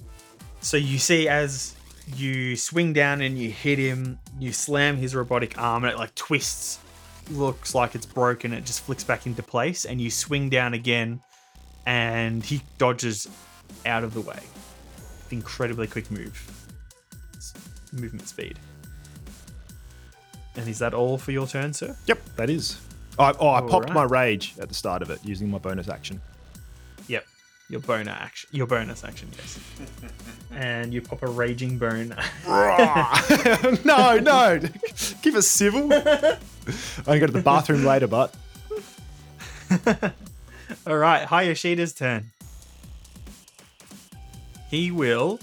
[0.62, 1.76] So you see as
[2.15, 6.13] you swing down and you hit him, you slam his robotic arm and it like
[6.15, 6.80] twists,
[7.32, 11.21] looks like it's broken, it just flicks back into place, and you swing down again
[11.86, 13.28] and he dodges
[13.86, 14.39] out of the way.
[15.32, 16.67] Incredibly quick move.
[17.34, 17.54] It's
[17.91, 18.60] movement speed.
[20.56, 21.95] And is that all for your turn, sir?
[22.06, 22.80] Yep, that is.
[23.17, 23.93] I, oh, I popped Alright.
[23.93, 26.21] my rage at the start of it using my bonus action.
[27.71, 27.88] Yep.
[27.88, 28.49] Your boner action.
[28.51, 29.57] Your bonus action, yes.
[30.51, 32.10] and you pop a raging bone.
[32.45, 34.60] no, no.
[35.21, 35.91] Keep it civil.
[35.93, 36.38] I
[37.05, 38.36] can go to the bathroom later, but
[40.86, 42.31] All right, Hayashida's turn.
[44.69, 45.39] He will.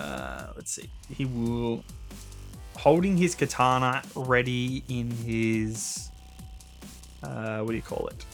[0.00, 0.90] Uh, let's see.
[1.08, 1.84] He will,
[2.76, 6.08] holding his katana ready in his.
[7.22, 8.24] Uh, what do you call it?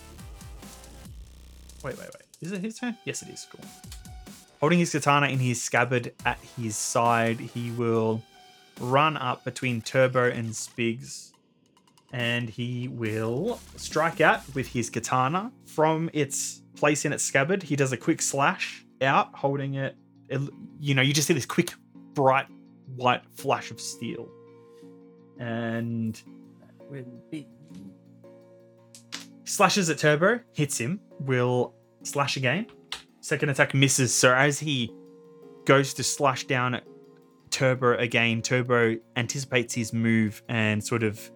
[1.83, 2.24] Wait, wait, wait.
[2.45, 2.97] Is it his turn?
[3.05, 3.47] Yes, it is.
[3.51, 3.65] Cool.
[4.61, 8.23] Holding his katana in his scabbard at his side, he will
[8.81, 11.33] run up between Turbo and Spigs
[12.13, 17.63] and he will strike out with his katana from its place in its scabbard.
[17.63, 19.97] He does a quick slash out, holding it.
[20.29, 20.41] it-
[20.81, 21.73] you know, you just see this quick,
[22.13, 22.47] bright,
[22.95, 24.29] white flash of steel,
[25.39, 26.21] and
[29.45, 31.01] slashes at Turbo, hits him.
[31.21, 32.67] Will slash again.
[33.21, 34.15] Second attack misses.
[34.15, 34.93] So as he
[35.65, 36.85] goes to slash down at
[37.51, 41.31] Turbo again, Turbo anticipates his move and sort of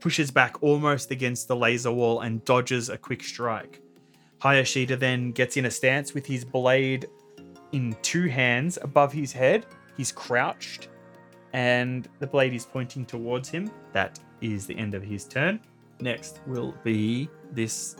[0.00, 3.80] pushes back almost against the laser wall and dodges a quick strike.
[4.40, 7.06] Hayashida then gets in a stance with his blade
[7.72, 9.66] in two hands above his head.
[9.96, 10.88] He's crouched
[11.52, 13.70] and the blade is pointing towards him.
[13.92, 15.60] That is the end of his turn.
[16.00, 17.96] Next will be this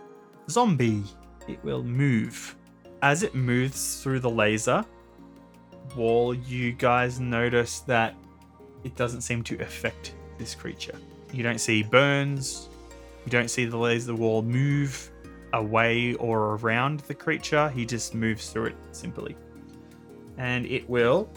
[0.51, 1.05] zombie.
[1.49, 2.57] It will move.
[3.03, 4.85] As it moves through the laser
[5.97, 8.15] wall, you guys notice that
[8.85, 10.99] it doesn't seem to affect this creature.
[11.33, 12.69] You don't see burns.
[13.25, 15.11] You don't see the laser wall move
[15.53, 17.69] away or around the creature.
[17.71, 19.37] He just moves through it simply.
[20.39, 21.29] And it will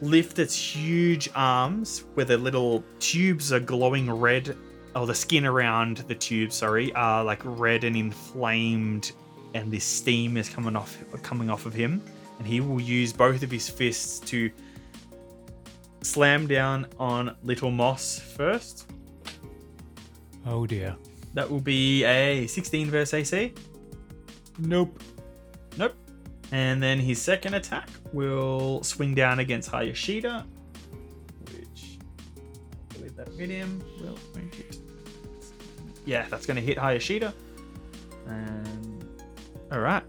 [0.00, 4.56] lift its huge arms where the little tubes are glowing red.
[4.96, 9.12] Oh, the skin around the tube, sorry, are like red and inflamed,
[9.54, 12.02] and this steam is coming off coming off of him.
[12.38, 14.50] And he will use both of his fists to
[16.02, 18.90] slam down on Little Moss first.
[20.46, 20.96] Oh dear.
[21.34, 23.52] That will be a 16 versus AC.
[24.58, 25.02] Nope.
[25.76, 25.94] Nope.
[26.52, 30.46] And then his second attack will swing down against Hayashida,
[31.50, 31.98] which
[33.36, 33.82] hit him.
[34.00, 34.83] Will won't hit.
[36.04, 37.32] Yeah, that's going to hit Hayashida.
[38.26, 39.04] And
[39.72, 40.02] all right.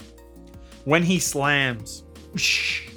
[0.83, 2.89] When he slams, whoosh,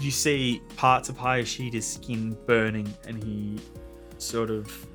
[0.00, 3.58] you see parts of Hayashida's skin burning, and he
[4.18, 4.86] sort of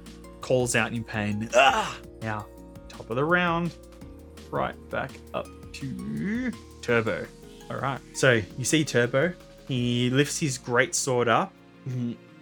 [0.41, 1.49] calls out in pain.
[1.55, 1.97] Ah!
[2.21, 2.45] Now,
[2.89, 3.75] top of the round,
[4.51, 6.51] right back up to
[6.81, 7.25] Turbo.
[7.69, 7.99] All right.
[8.13, 9.33] So you see Turbo.
[9.67, 11.53] He lifts his great sword up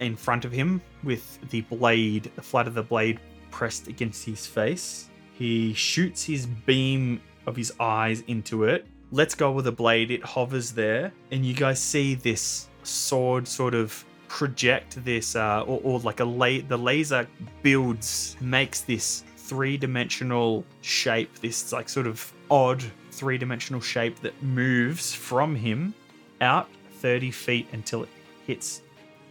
[0.00, 3.18] in front of him with the blade, the flat of the blade
[3.56, 5.08] pressed against his face.
[5.32, 10.22] He shoots his beam of his eyes into it, lets go with a blade, it
[10.22, 16.00] hovers there, and you guys see this sword sort of project this, uh, or, or
[16.00, 17.26] like a la- the laser
[17.62, 24.34] builds, makes this three dimensional shape, this like sort of odd three dimensional shape that
[24.42, 25.94] moves from him
[26.42, 26.68] out
[27.00, 28.10] 30 feet until it
[28.46, 28.82] hits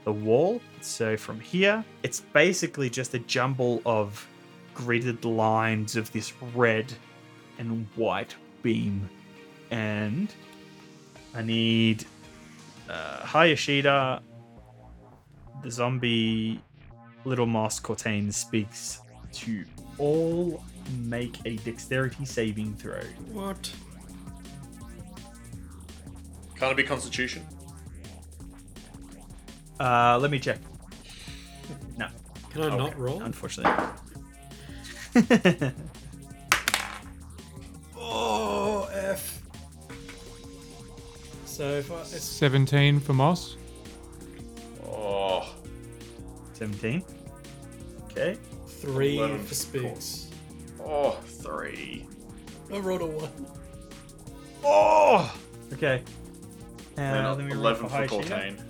[0.05, 0.61] the wall.
[0.79, 4.25] So from here, it's basically just a jumble of
[4.73, 6.93] gridded lines of this red
[7.57, 9.09] and white beam.
[9.71, 10.33] And
[11.33, 12.05] I need
[12.89, 14.21] uh, Hayashida,
[15.63, 16.61] the zombie,
[17.25, 18.99] Little Moss, Cortain, Spigs
[19.33, 19.65] to
[19.97, 20.63] all
[20.99, 23.01] make a dexterity saving throw.
[23.31, 23.71] What?
[26.57, 27.45] Can't it be Constitution?
[29.79, 30.59] Uh, let me check.
[31.97, 32.07] No,
[32.51, 33.21] Can I not roll?
[33.23, 33.73] unfortunately.
[37.97, 39.41] Oh, F.
[41.45, 43.55] So if I, it's 17 for Moss.
[44.85, 45.47] Oh,
[46.53, 47.03] 17.
[48.11, 48.37] Okay.
[48.67, 50.27] three for Spigs.
[50.83, 52.05] oh, three.
[52.73, 53.29] I rolled a one.
[54.63, 55.33] Oh!
[55.73, 56.01] Okay.
[56.95, 58.09] Then Uh, let me roll 11 for Hayashida.
[58.09, 58.64] Cortain.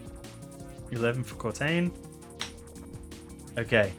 [0.91, 1.91] 11 for Cortain.
[3.57, 3.91] Okay.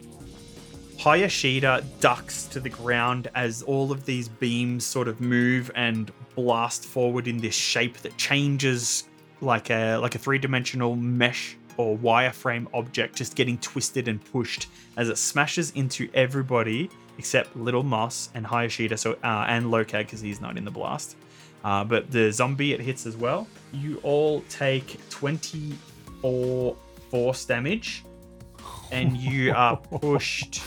[0.98, 6.84] Hayashida ducks to the ground as all of these beams sort of move and blast
[6.84, 9.04] forward in this shape that changes
[9.40, 15.08] like a like a three-dimensional mesh or wireframe object just getting twisted and pushed as
[15.10, 20.40] it smashes into everybody except Little Moss and Hayashida so uh, and Lokag because he's
[20.40, 21.16] not in the blast.
[21.64, 23.46] Uh, but the zombie it hits as well.
[23.72, 24.98] You all take
[26.22, 26.76] 24
[27.10, 28.04] force damage,
[28.92, 30.62] and you are pushed.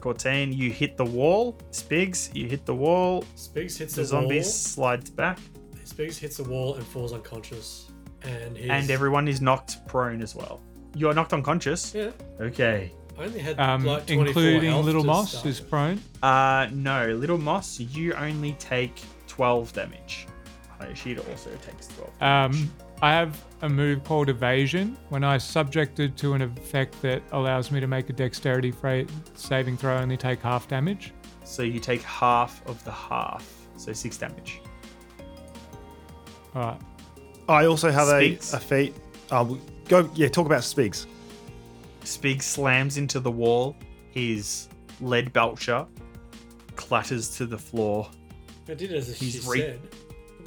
[0.00, 1.56] Cortain, you hit the wall.
[1.70, 3.24] Spigs, you hit the wall.
[3.36, 4.44] Spigs hits The the, zombie wall.
[4.44, 5.38] slides back,
[5.84, 7.90] Spigs hits the wall and falls unconscious.
[8.22, 10.60] And his, and everyone is knocked prone as well.
[10.94, 11.94] You're knocked unconscious.
[11.94, 12.10] Yeah.
[12.40, 12.92] Okay.
[13.18, 16.00] I only had Um, like 24 including health Little Moss start is prone.
[16.22, 20.26] Uh, no, Little Moss, you only take 12 damage.
[20.80, 22.18] Hayashida also takes 12.
[22.18, 22.56] damage.
[22.56, 22.72] Um,
[23.04, 24.96] I have a move called Evasion.
[25.10, 28.72] When I subjected to an effect that allows me to make a dexterity
[29.34, 31.12] saving throw, I only take half damage.
[31.44, 34.62] so you take half of the half, so six damage.
[36.54, 36.80] All right.
[37.46, 38.94] I also have a, a feat.
[39.30, 39.54] Uh,
[39.86, 41.04] go, yeah, talk about Spigs.
[42.04, 43.76] Spig slams into the wall.
[44.12, 44.70] His
[45.02, 45.86] lead belcher
[46.76, 48.08] clatters to the floor.
[48.66, 49.80] I did as He's she re- said.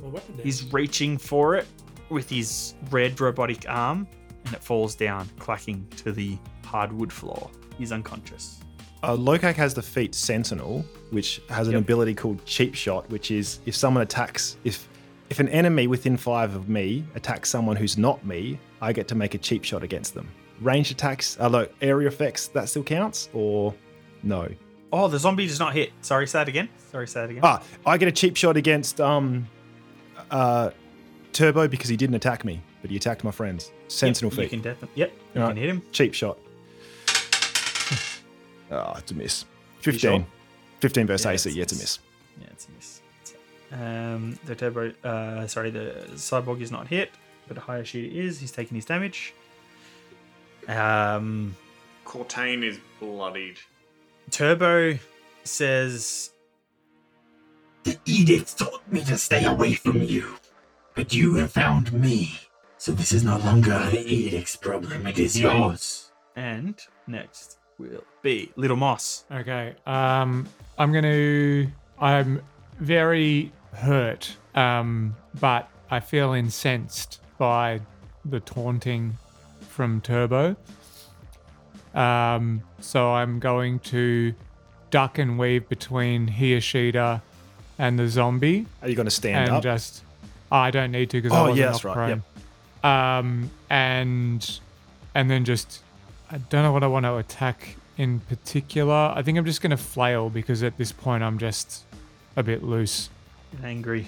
[0.02, 0.44] My weapon down.
[0.44, 1.68] He's reaching for it
[2.10, 4.08] with his red robotic arm,
[4.46, 7.50] and it falls down, clacking to the hardwood floor.
[7.78, 8.60] He's unconscious.
[9.04, 11.82] Uh, Lokag has the feat Sentinel, which has an Yep.
[11.84, 14.88] ability called Cheap Shot, which is if someone attacks, if
[15.30, 19.16] if an enemy within five of me attacks someone who's not me, I get to
[19.16, 20.30] make a cheap shot against them.
[20.62, 23.74] Ranged attacks, uh, look, area effects, that still counts, or
[24.24, 24.48] no?
[24.94, 25.92] Oh, the zombie does not hit.
[26.00, 26.70] Sorry, say that again.
[26.92, 27.42] Sorry, say that again.
[27.44, 29.46] Ah, I get a cheap shot against um,
[30.32, 30.70] uh,
[31.38, 33.72] Turbo because he didn't attack me, but he attacked my friends.
[33.90, 34.50] Sentinel Yep, You feat.
[34.50, 34.90] can definitely.
[35.00, 35.56] Yep, you Alright.
[35.56, 35.82] can hit him.
[35.92, 36.38] Cheap shot.
[38.72, 39.46] Ah, it's a miss.
[39.80, 40.00] 15.
[40.00, 40.26] sure?
[40.82, 41.50] 15 versus Yeah, AC.
[41.50, 42.00] it's a Yeah, it's a miss.
[42.00, 42.00] miss.
[42.42, 43.02] Yeah, it's a miss.
[43.72, 47.12] Um, the turbo, uh, sorry, the cyborg is not hit,
[47.48, 48.40] but Hayashida is.
[48.40, 49.34] He's taking his damage.
[50.68, 51.56] Um,
[52.06, 53.60] Cortain is bloodied.
[54.32, 54.98] Turbo
[55.46, 56.32] says,
[57.84, 60.36] The edict taught me to stay away from you,
[60.98, 62.40] but you have found me.
[62.80, 66.12] So this is no longer the edict's problem, it is yours.
[66.36, 66.76] and
[67.06, 69.24] next will be Little Moss.
[69.32, 69.76] Okay.
[69.86, 71.68] Um, I'm going to.
[72.00, 72.42] I'm
[72.80, 77.82] very hurt, um, but I feel incensed by
[78.26, 79.18] the taunting
[79.70, 80.56] from Turbo.
[81.94, 84.34] Um, so I'm going to
[84.90, 87.22] duck and weave between Hayashida
[87.80, 89.64] and the zombie Are you going to stand and up?
[89.64, 90.04] just.
[90.52, 92.22] I don't need to because Oh, I wasn't yeah, that's knocked right,
[92.84, 93.20] prone.
[93.20, 94.60] Um, and
[95.16, 95.82] and then just
[96.32, 99.12] I don't know what I want to attack in particular.
[99.16, 101.84] I think I'm just going to flail because at this point I'm just
[102.36, 103.10] a bit loose.
[103.64, 104.08] Angry.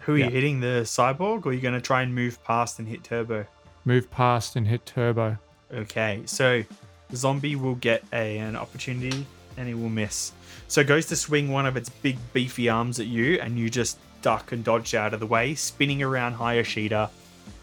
[0.00, 0.26] Who are Yeah.
[0.26, 0.60] you hitting?
[0.60, 3.46] The cyborg, or are you going to try and move past and hit Turbo?
[3.86, 5.36] Move past and hit turbo.
[5.72, 6.62] Okay, so
[7.10, 9.26] the zombie will get a, an opportunity
[9.58, 10.32] and it will miss.
[10.68, 13.68] So it goes to swing one of its big beefy arms at you, and you
[13.68, 17.10] just duck and dodge out of the way, spinning around Hayashida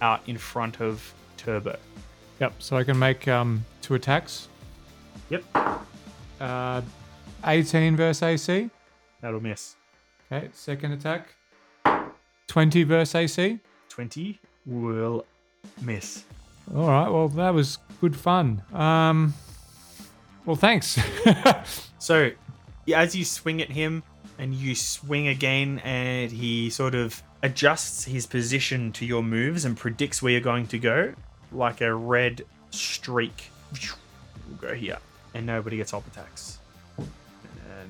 [0.02, 1.76] out in front of Turbo.
[2.40, 2.54] Yep.
[2.60, 4.48] So I can make um, two attacks.
[5.30, 5.44] Yep,
[6.40, 6.82] Uh,
[7.46, 8.70] 18 versus AC.
[9.22, 9.76] that'll miss.
[10.32, 10.50] Okay.
[10.54, 11.30] Second attack.
[12.48, 13.60] 20 versus AC.
[13.90, 15.26] 20 will
[15.82, 16.24] miss.
[16.76, 17.10] All right.
[17.10, 18.62] Well, that was good fun.
[18.74, 19.34] Um,
[20.46, 21.00] well, thanks.
[22.00, 22.32] So,
[22.88, 24.02] yeah, as you swing at him
[24.42, 29.78] and you swing again, and he sort of adjusts his position to your moves and
[29.78, 31.14] predicts where you're going to go,
[31.52, 33.52] like a red streak.
[34.50, 34.98] We'll go here,
[35.36, 36.58] and nobody gets op attacks.
[36.98, 37.06] Uh,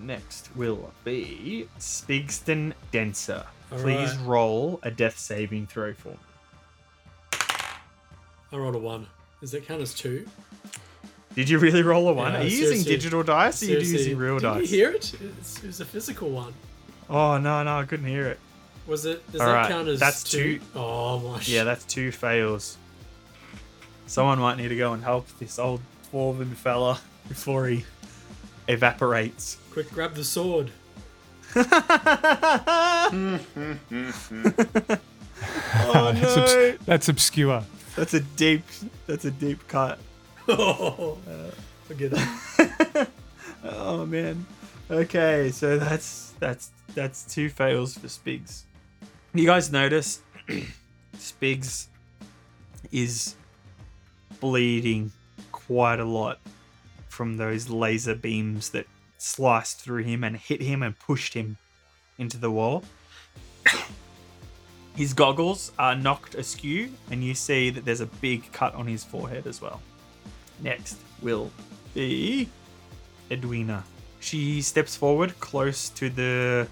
[0.02, 3.45] next will be Spigston Denser.
[3.70, 4.28] Please Alright.
[4.28, 6.18] roll a death saving throw for me.
[8.52, 9.08] I rolled a one.
[9.39, 10.28] Does that count as two?
[11.36, 12.34] Did you really roll a one?
[12.34, 14.62] Yeah, Are you using digital dice or are you using real did dice?
[14.62, 15.14] you hear it?
[15.40, 16.54] It's, it was a physical one.
[17.10, 18.40] Oh, no, no, I couldn't hear it.
[18.88, 19.30] Was it?
[19.32, 20.60] Does Alright, that count as that's two?
[20.60, 21.40] two- Oh my.
[21.46, 22.78] Yeah, that's two fails.
[24.08, 27.86] Someone might need to go and help this old dwarven fella before he
[28.68, 29.58] evaporates.
[29.72, 30.72] Quick, grab the sword.
[31.56, 31.64] oh
[36.14, 37.64] that's, obs- that's obscure.
[37.96, 38.64] That's a deep.
[39.08, 40.00] That's a deep cut.
[40.48, 41.18] Oh,
[41.89, 43.08] it.
[43.64, 44.46] Oh man.
[44.89, 48.64] Okay, so that's that's that's two fails for Spigs.
[49.34, 50.22] You guys notice
[51.18, 51.88] Spigs
[52.92, 53.36] is
[54.39, 55.12] bleeding
[55.52, 56.39] quite a lot
[57.08, 58.88] from those laser beams that
[59.18, 61.58] sliced through him and hit him and pushed him
[62.18, 62.84] into the wall.
[64.96, 69.06] His goggles are knocked askew, and you see that there's a big cut on his
[69.06, 69.82] forehead as well.
[70.62, 71.51] Next will
[71.93, 72.49] be
[73.30, 73.84] Edwina.
[74.20, 76.68] She steps forward close to the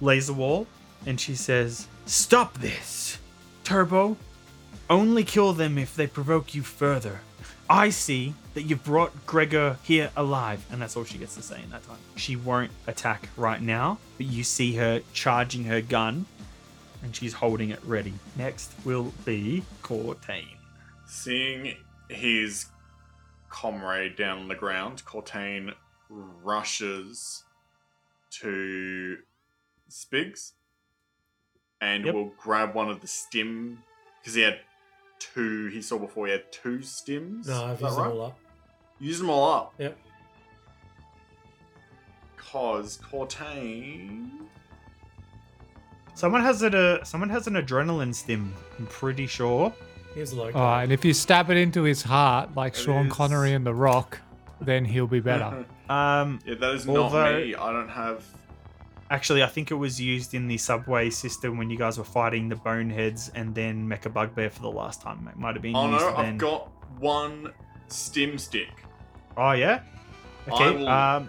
[0.00, 0.66] laser wall
[1.06, 3.18] and she says, Stop this!
[3.64, 4.16] Turbo,
[4.88, 7.20] only kill them if they provoke you further.
[7.68, 11.62] I see that you've brought Gregor here alive, and that's all she gets to say
[11.62, 11.98] in that time.
[12.16, 16.26] She won't attack right now, but you see her charging her gun
[17.02, 18.12] and she's holding it ready.
[18.36, 20.48] Next will be Cortain.
[21.06, 21.76] Seeing
[22.08, 22.66] his
[23.50, 25.74] comrade down on the ground, Cortain
[26.08, 27.44] rushes
[28.30, 29.18] to
[29.90, 30.52] Spigs
[31.80, 32.14] and Yep.
[32.14, 33.82] will grab one of the stim
[34.20, 34.60] because he had
[35.18, 35.66] two.
[35.66, 37.46] He saw before he had two stims.
[37.48, 38.08] No, I've used right?
[38.08, 38.38] them all up.
[38.98, 39.74] Use them all up.
[39.78, 39.98] Yep.
[42.36, 44.30] Cause Cortain.
[46.14, 49.72] Someone has it a someone has an adrenaline stim, I'm pretty sure.
[50.14, 50.46] Here's a low.
[50.46, 53.52] All right, and if you stab it into his heart, like It Sean is- Connery
[53.52, 54.18] in The Rock,
[54.60, 55.64] then he'll be better.
[55.90, 57.54] Um yeah, that is Although- not me.
[57.56, 58.22] I don't have.
[59.10, 62.48] Actually, I think it was used in the subway system when you guys were fighting
[62.48, 65.26] the boneheads and then Mecha Bugbear for the last time.
[65.28, 66.26] It might have been Oh used no, then.
[66.26, 67.52] I've got one
[67.88, 68.70] stim stick.
[69.36, 69.80] Oh yeah.
[70.46, 70.76] I Okay.
[70.76, 71.28] will- Um,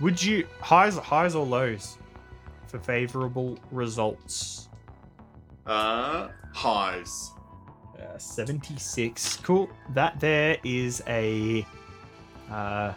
[0.00, 1.98] would you highs, highs or lows
[2.68, 4.70] for favorable results?
[5.66, 7.32] Uh, highs.
[7.98, 9.38] Uh, Seventy-six.
[9.38, 9.68] Cool.
[9.94, 11.66] That there is a.
[12.50, 12.94] Uh,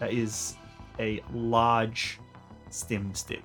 [0.00, 0.56] that is
[0.98, 2.18] a large
[2.70, 3.44] stim stick,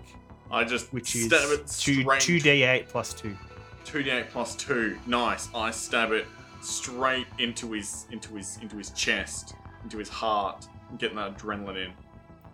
[0.52, 2.22] I just which is stab it two straight.
[2.22, 3.38] two d eight plus two.
[3.86, 4.98] Two d eight plus two.
[5.06, 5.50] Nice.
[5.54, 6.26] I stab it
[6.62, 10.68] straight into his into his into his chest, into his heart,
[10.98, 11.92] getting that adrenaline in.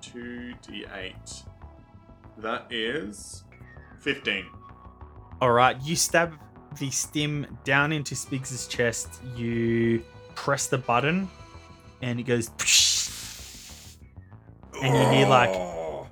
[0.01, 1.43] Two d eight.
[2.37, 3.43] That is
[3.99, 4.45] fifteen.
[5.41, 6.37] All right, you stab
[6.77, 9.21] the stim down into Spigs's chest.
[9.35, 10.03] You
[10.35, 11.29] press the button,
[12.01, 12.49] and it goes,
[14.81, 15.51] and you hear like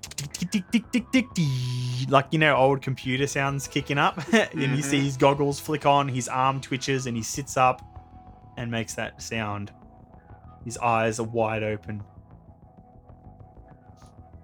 [0.02, 4.18] tick, tick, tick, tick, tick, tick, tick, like you know old computer sounds kicking up.
[4.34, 5.06] and you see mm-hmm.
[5.06, 7.82] his goggles flick on, his arm twitches, and he sits up
[8.58, 9.72] and makes that sound.
[10.66, 12.04] His eyes are wide open.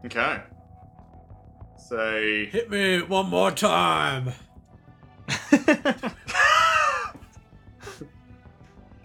[0.05, 0.41] Okay.
[1.77, 4.33] Say Hit me one more time.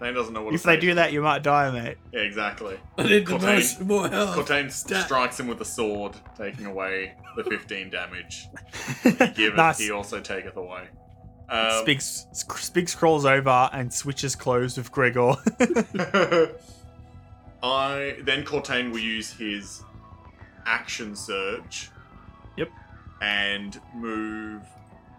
[0.01, 0.53] Dane doesn't know what.
[0.53, 1.97] if they do that, you might die, mate.
[2.11, 2.77] yeah, exactly.
[2.97, 3.41] I need the Cortain.
[3.55, 4.35] most more health.
[4.35, 5.05] Cortain Stat.
[5.05, 8.47] strikes him with a sword, taking away the fifteen damage.
[9.35, 9.77] Giveth, nice.
[9.79, 10.87] he also taketh away.
[11.49, 15.33] Um, Spigs, Spigs crawls over and switches clothes with Gregor.
[17.61, 19.83] I then Cortain will use his
[20.65, 21.89] action surge.
[22.57, 22.69] Yep.
[23.21, 24.63] And move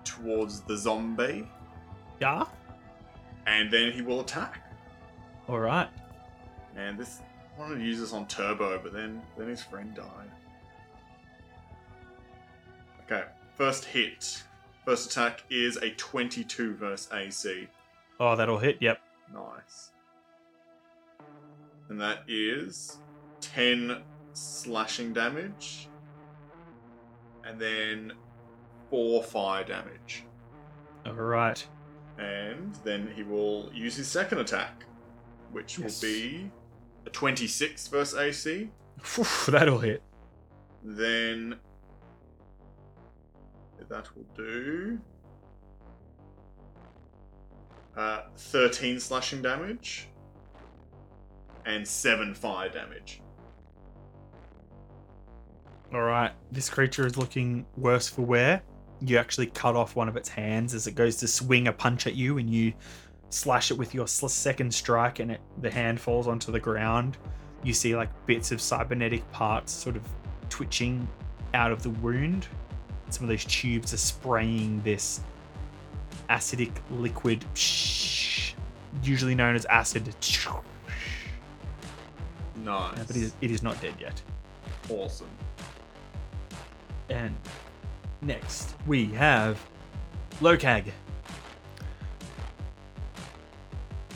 [0.05, 1.49] towards the zombie,
[2.21, 2.45] Yeah.
[3.47, 4.61] and then he will attack.
[5.49, 5.89] All right.
[6.77, 7.21] And this
[7.57, 10.31] I wanted to use this on Turbo, but then then his friend died.
[13.05, 13.25] Okay,
[13.57, 14.43] first hit.
[14.85, 17.69] First attack is a 22 versus AC.
[18.21, 18.79] Oh, that'll hit.
[18.81, 19.01] Yep.
[19.33, 19.91] Nice.
[21.89, 22.99] And that is
[23.41, 24.03] 10
[24.33, 25.89] slashing damage.
[27.45, 28.13] And then
[28.95, 30.23] 4 fire damage.
[31.05, 31.67] All right.
[32.17, 34.85] And then he will use his second attack,
[35.51, 36.01] which Yes.
[36.01, 36.49] will be
[37.05, 38.71] a 26 versus AC.
[39.03, 40.01] Phew, that'll hit.
[40.85, 41.57] Then
[43.89, 45.01] that will do
[47.97, 50.07] uh, 13 slashing damage
[51.67, 53.21] and 7 fire damage.
[55.93, 56.31] All right.
[56.53, 58.63] This creature is looking worse for wear.
[59.07, 62.07] You actually cut off one of its hands as it goes to swing a punch
[62.07, 62.73] at you, and you
[63.31, 67.17] slash it with your sl- second strike, and it, the hand falls onto the ground.
[67.63, 70.03] You see like bits of cybernetic parts sort of
[70.49, 71.07] twitching
[71.53, 72.47] out of the wound.
[73.11, 75.21] Some of those tubes are spraying this
[76.31, 77.45] acidic liquid,
[79.03, 80.15] usually known as acid.
[82.65, 82.99] Nice.
[83.07, 84.21] But it is, it is not dead yet.
[84.91, 85.29] awesome.
[87.11, 87.37] And
[88.25, 89.59] next we have
[90.41, 90.91] Lokag.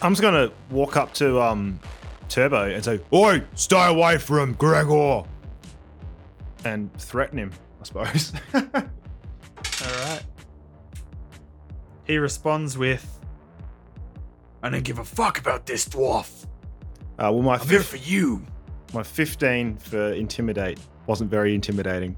[0.02, 1.80] I'm just gonna walk up to um
[2.28, 5.22] Turbo and say, "Oi, stay away from Gregor,"
[6.64, 7.52] and threaten him.
[7.80, 8.32] I suppose.
[8.54, 10.22] All right.
[12.04, 13.18] He responds with,
[14.62, 16.44] "I don't give a fuck about this dwarf.
[17.18, 18.44] uh, well, my I'm here fif- for you.
[18.94, 22.16] my 15 for intimidate wasn't very intimidating.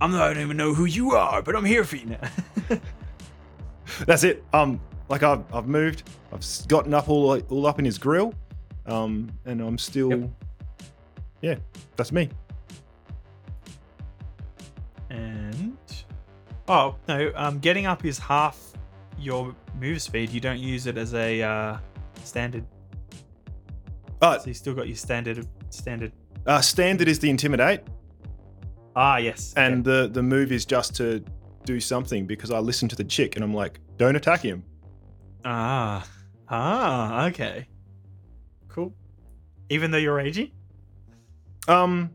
[0.00, 2.78] I'm not, I don't even know who you are, but I'm here for you now."
[4.06, 4.44] That's it.
[4.52, 6.02] Um, like I've I've moved.
[6.32, 8.34] I've gotten up all all up in his grill.
[8.86, 10.10] Um, and I'm still.
[10.10, 10.30] Yep.
[11.42, 11.54] Yeah,
[11.96, 12.30] that's me.
[15.10, 15.76] and
[16.68, 18.72] oh no, um, getting up is half
[19.18, 20.30] your move speed.
[20.30, 21.78] You don't use it as a uh,
[22.24, 22.64] standard.
[24.22, 26.12] Uh, So you still got your standard standard.
[26.46, 27.82] uh, standard is the intimidate,
[28.96, 29.52] Ah, yes.
[29.56, 29.66] okay.
[29.66, 31.22] and the the move is just to
[31.64, 34.64] do something because I listen to the chick and I'm like, don't attack him.
[35.44, 36.06] ah,
[36.48, 37.66] ah, okay,
[38.68, 38.94] cool.
[39.70, 40.50] Even though you're raging,
[41.68, 42.10] Um,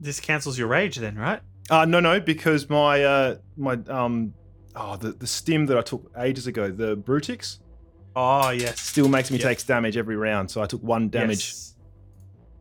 [0.00, 1.40] this cancels your rage, then, right?
[1.70, 4.32] uh, no, no, because my uh my um
[4.76, 7.58] oh the the stim that I took ages ago, the Brutix,
[8.16, 8.80] Oh yes.
[8.80, 9.46] still makes me Yep.
[9.48, 10.50] take damage every round.
[10.50, 11.46] So I took one damage.
[11.48, 11.74] Yes.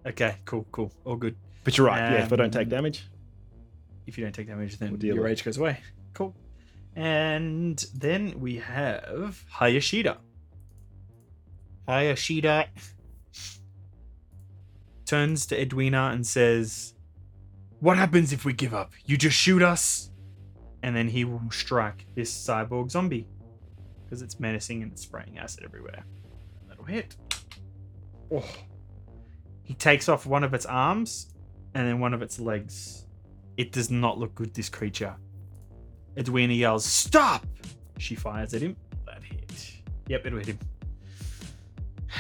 [0.08, 1.36] Okay, cool, cool, all good.
[1.64, 2.00] But you're right.
[2.12, 3.08] yeah, if I don't take Um, damage,
[4.10, 5.80] If you don't take damage, then We'll your rage goes away.
[6.14, 6.36] Cool.
[6.95, 10.18] And then we have Hayashida.
[11.88, 12.66] Hayashida
[15.05, 16.95] turns to Edwina and says,
[17.82, 18.93] What happens if we give up?
[19.05, 20.10] You just shoot us?
[20.82, 23.28] And then he will strike this cyborg zombie
[24.03, 26.03] because it's menacing and it's spraying acid everywhere.
[26.68, 27.16] That'll hit.
[28.34, 28.43] Oh.
[29.62, 31.32] He takes off one of its arms
[31.76, 33.05] and then one of its legs.
[33.60, 35.14] It does not look good, this creature.
[36.18, 37.45] Edwina yells, Stop!
[37.97, 38.78] She fires at him.
[39.05, 39.82] That hit.
[40.07, 40.60] Yep, it'll hit him.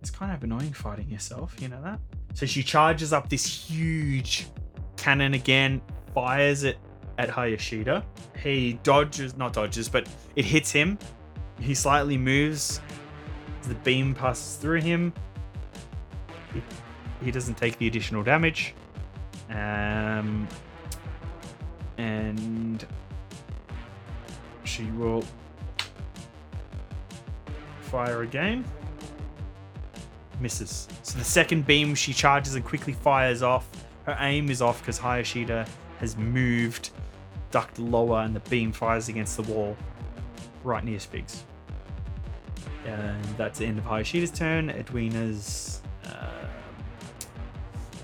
[0.00, 2.00] It's kind of annoying fighting yourself, you know that?
[2.34, 4.48] So she charges up this huge
[4.96, 5.80] cannon again,
[6.12, 6.76] fires it
[7.16, 8.04] at Hayashida.
[8.42, 10.98] He dodges, not dodges, but it hits him.
[11.60, 12.80] He slightly moves.
[13.62, 15.12] The beam passes through him.
[16.52, 16.62] He,
[17.24, 18.74] he doesn't take the additional damage.
[19.50, 20.48] Um,
[21.98, 22.86] and
[24.64, 25.24] she will
[27.82, 28.64] fire again.
[30.40, 30.88] Misses.
[31.02, 33.68] So the second beam she charges and quickly fires off.
[34.04, 35.68] Her aim is off because Hayashida
[36.00, 36.90] has moved,
[37.50, 39.76] ducked lower, and the beam fires against the wall
[40.64, 41.42] right near Spigs.
[42.84, 44.70] And that's the end of Hayashida's turn.
[44.70, 46.43] Edwina's um,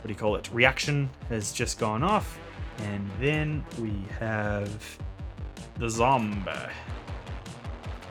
[0.01, 0.49] what do you call it?
[0.53, 2.39] Reaction has just gone off.
[2.79, 4.99] And then we have
[5.79, 6.51] the zombie.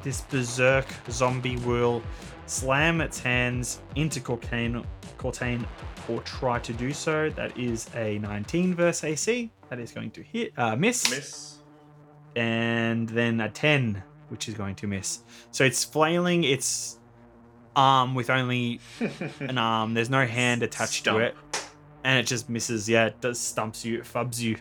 [0.04, 2.04] This berserk zombie will
[2.46, 4.86] slam its hands into Cortain,
[5.18, 5.66] Cortain
[6.08, 7.30] or try to do so.
[7.32, 9.52] That is a 19 versus AC.
[9.70, 11.10] That is going to hit, uh, miss.
[11.10, 11.58] Miss.
[12.36, 15.22] And then a 10, which is going to miss.
[15.52, 17.00] So it's flailing its
[17.76, 18.80] arm with only
[19.40, 19.94] an arm.
[19.94, 21.20] There's no hand attached Stump.
[21.20, 21.36] to it,
[22.04, 22.88] and it just misses.
[22.90, 24.58] Yeah, it does stumps you, it fubs you.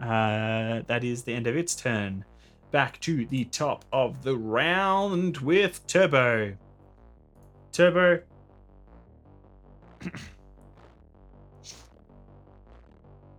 [0.00, 2.24] Uh, that is the end of its turn.
[2.70, 6.56] Back to the top of the round with Turbo.
[7.72, 8.20] Turbo.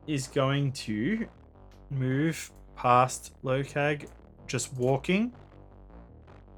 [0.08, 1.26] is going to
[1.90, 4.08] move past Lokag,
[4.48, 5.34] just walking,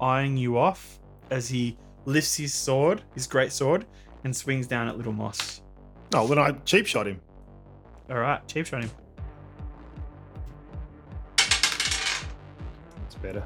[0.00, 0.98] eyeing you off
[1.30, 3.86] as he lifts his sword, his great sword,
[4.24, 5.62] and swings down at Little Moss.
[6.18, 7.20] Oh, then I cheap shot him.
[8.08, 8.90] All right, cheap shot him.
[13.04, 13.44] It's better.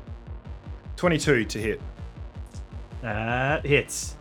[0.94, 1.80] 22 to hit.
[3.02, 4.16] That hits.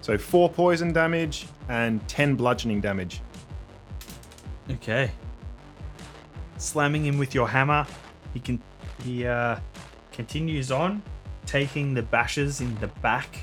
[0.00, 3.20] So four poison damage and 10 bludgeoning damage.
[4.68, 5.12] Okay.
[6.56, 7.86] Slamming him with your hammer,
[8.34, 8.60] he can
[9.04, 9.60] he uh,
[10.10, 11.00] continues on,
[11.46, 13.38] taking the bashes in the back,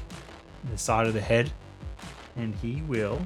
[0.69, 1.49] the side of the head,
[2.35, 3.25] and he will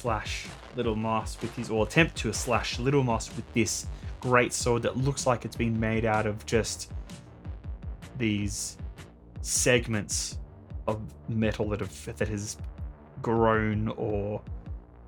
[0.00, 0.46] slash
[0.76, 3.86] Little Moss with his or attempt to slash Little Moss with this
[4.20, 6.92] great sword that looks like it's been made out of just
[8.16, 8.78] these
[9.42, 10.38] segments
[10.86, 12.56] of metal that have that has
[13.20, 14.42] grown or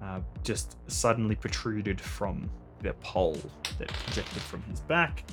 [0.03, 2.51] uh, just suddenly protruded from
[2.83, 3.39] the pole
[3.79, 5.25] that projected from his back.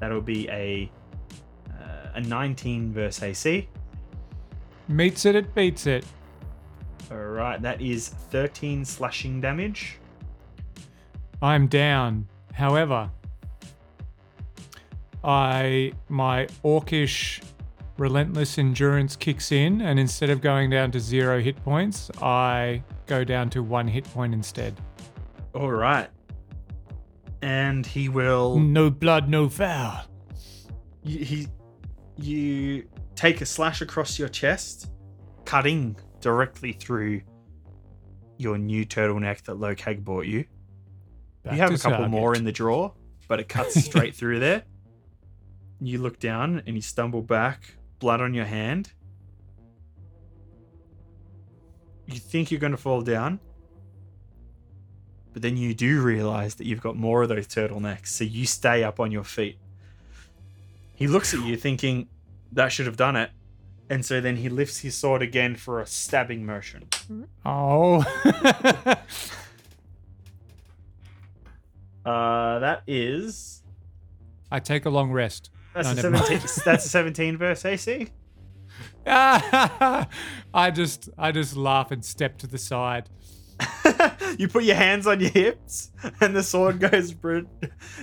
[0.00, 0.90] That'll be a
[1.70, 3.68] uh, a 19 versus AC.
[4.88, 6.04] Meets it, it beats it.
[7.10, 9.98] All right, that is 13 slashing damage.
[11.40, 12.26] I'm down.
[12.52, 13.10] However,
[15.24, 17.42] I my orcish
[17.96, 23.24] relentless endurance kicks in, and instead of going down to zero hit points, I go
[23.24, 24.78] down to one hit point instead.
[25.54, 26.08] All right,
[27.42, 28.58] and he will.
[28.58, 30.04] No blood, no foul.
[31.02, 31.48] you, he
[32.16, 34.90] you take a slash across your chest,
[35.44, 37.22] cutting directly through
[38.36, 40.44] your new turtleneck that Lokag bought you.
[41.42, 42.92] Back you have a couple more in the drawer,
[43.26, 44.62] but it cuts straight through there.
[45.80, 48.92] You look down and you stumble back, blood on your hand.
[52.06, 53.38] You think you're going to fall down,
[55.32, 58.82] but then you do realize that you've got more of those turtlenecks, so you stay
[58.82, 59.58] up on your feet.
[60.94, 62.08] He looks at you thinking
[62.52, 63.30] that should have done it,
[63.90, 66.88] and so then he lifts his sword again for a stabbing motion.
[67.44, 68.04] Oh.
[72.04, 73.62] Uh, that is
[74.50, 75.50] I take a long rest.
[75.74, 76.24] that's No, a never mind.
[76.26, 76.62] 17.
[76.64, 78.08] that's a 17 versus AC.
[79.06, 80.06] I
[80.72, 83.08] just I just laugh and step to the side.
[84.38, 87.14] you put your hands on your hips, and the sword goes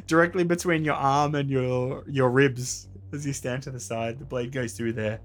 [0.05, 4.19] directly between your arm and your your ribs as you stand to the side.
[4.19, 5.19] The blade goes through there,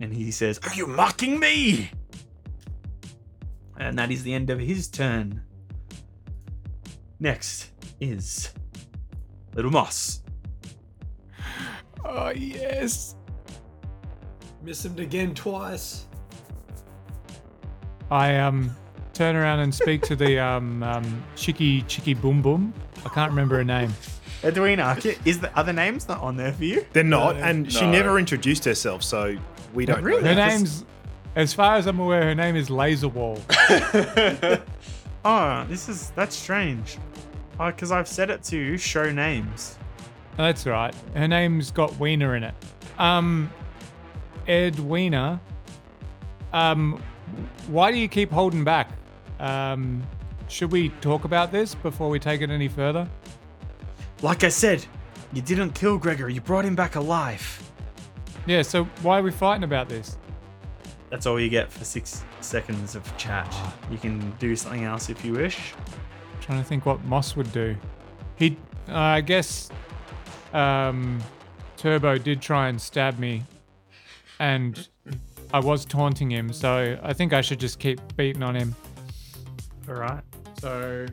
[0.00, 1.90] and he says, "Are you mocking me?"
[3.78, 5.42] And that is the end of his turn.
[7.18, 7.70] Next
[8.00, 8.52] is
[9.54, 10.22] Little Moss.
[12.04, 13.14] Oh yes.
[14.62, 16.06] Missed him again twice.
[18.10, 18.74] I um
[19.12, 22.74] turn around and speak to the um um Chicky Chicky Boom Boom.
[23.04, 23.92] I can't remember her name.
[24.42, 24.96] Edwina,
[25.26, 26.86] is the other names not on there for you?
[26.94, 27.42] They're not, No.
[27.42, 29.36] and she never introduced herself, so
[29.74, 30.22] we don't Really?
[30.22, 30.28] know.
[30.30, 30.48] Her that.
[30.48, 30.84] name's
[31.36, 33.38] as far as I'm aware, her name is Laser Wall.
[35.22, 36.96] Oh, this is that's strange.
[37.58, 39.76] Oh, because I've set it to show names.
[40.38, 40.94] That's right.
[41.14, 42.54] Her name's got Wiener in it.
[42.98, 43.50] Um,
[44.48, 45.38] Edwina.
[46.54, 47.02] Um,
[47.68, 48.90] why do you keep holding back?
[49.40, 50.02] Um,
[50.48, 53.06] should we talk about this before we take it any further?
[54.22, 54.84] Like I said,
[55.34, 56.30] you didn't kill Gregor.
[56.30, 57.69] You brought him back alive.
[58.50, 58.62] Yeah.
[58.62, 60.18] So why are we fighting about this?
[61.08, 63.54] That's all you get for six seconds of chat.
[63.92, 65.72] You can do something else if you wish.
[66.40, 67.76] trying to think what Moss would do.
[68.34, 68.56] He,
[68.88, 69.70] uh, I guess,
[70.52, 71.20] um,
[71.76, 73.44] Turbo did try and stab me,
[74.40, 74.88] and
[75.54, 76.52] I was taunting him.
[76.52, 78.74] So I think I should just keep beating on him.
[79.88, 80.24] All right.
[80.60, 81.06] So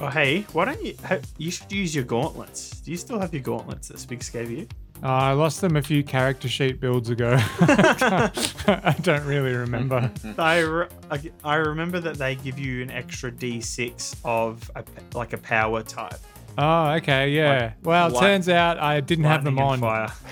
[0.00, 0.94] Oh, hey, why don't you?
[1.38, 2.80] You should use your gauntlets.
[2.80, 4.68] Do you still have your gauntlets that Spigs gave you?
[5.02, 7.36] Uh, I lost them a few character sheet builds ago.
[7.60, 10.10] I don't really remember.
[10.38, 14.90] I, re- I I remember that they give you an extra D6 of a, p-
[15.14, 16.18] like a power type.
[16.56, 17.72] Oh, okay, yeah.
[17.84, 20.08] well, light- turns out I didn't have them Lightning on.
[20.08, 20.12] Fire.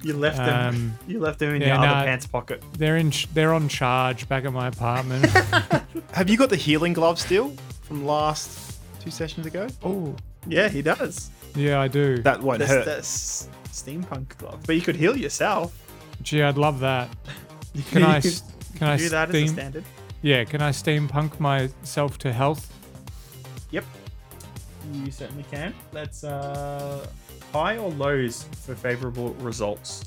[0.00, 0.68] You left them.
[0.74, 1.92] Um, You left them in yeah, your nah.
[1.96, 2.62] other pants pocket.
[2.78, 3.10] They're in.
[3.10, 5.26] ch- They're on charge back at my apartment.
[6.12, 7.52] Have you got the healing glove still
[7.82, 9.66] from last two sessions ago?
[9.82, 10.14] oh,
[10.46, 11.30] Yeah, he does.
[11.56, 12.18] yeah, I do.
[12.22, 12.84] That won't That's hurt.
[12.84, 14.60] that's steampunk glove.
[14.66, 15.76] But you could heal yourself.
[16.22, 17.08] Gee, I'd love that.
[17.90, 18.20] Can I?
[18.20, 19.84] Can I do that as a standard?
[20.22, 22.72] Yeah, can I steampunk myself to health?
[23.70, 23.84] Yep.
[24.92, 25.74] You certainly can.
[25.92, 27.06] That's uh
[27.52, 30.04] high or lows for favorable results.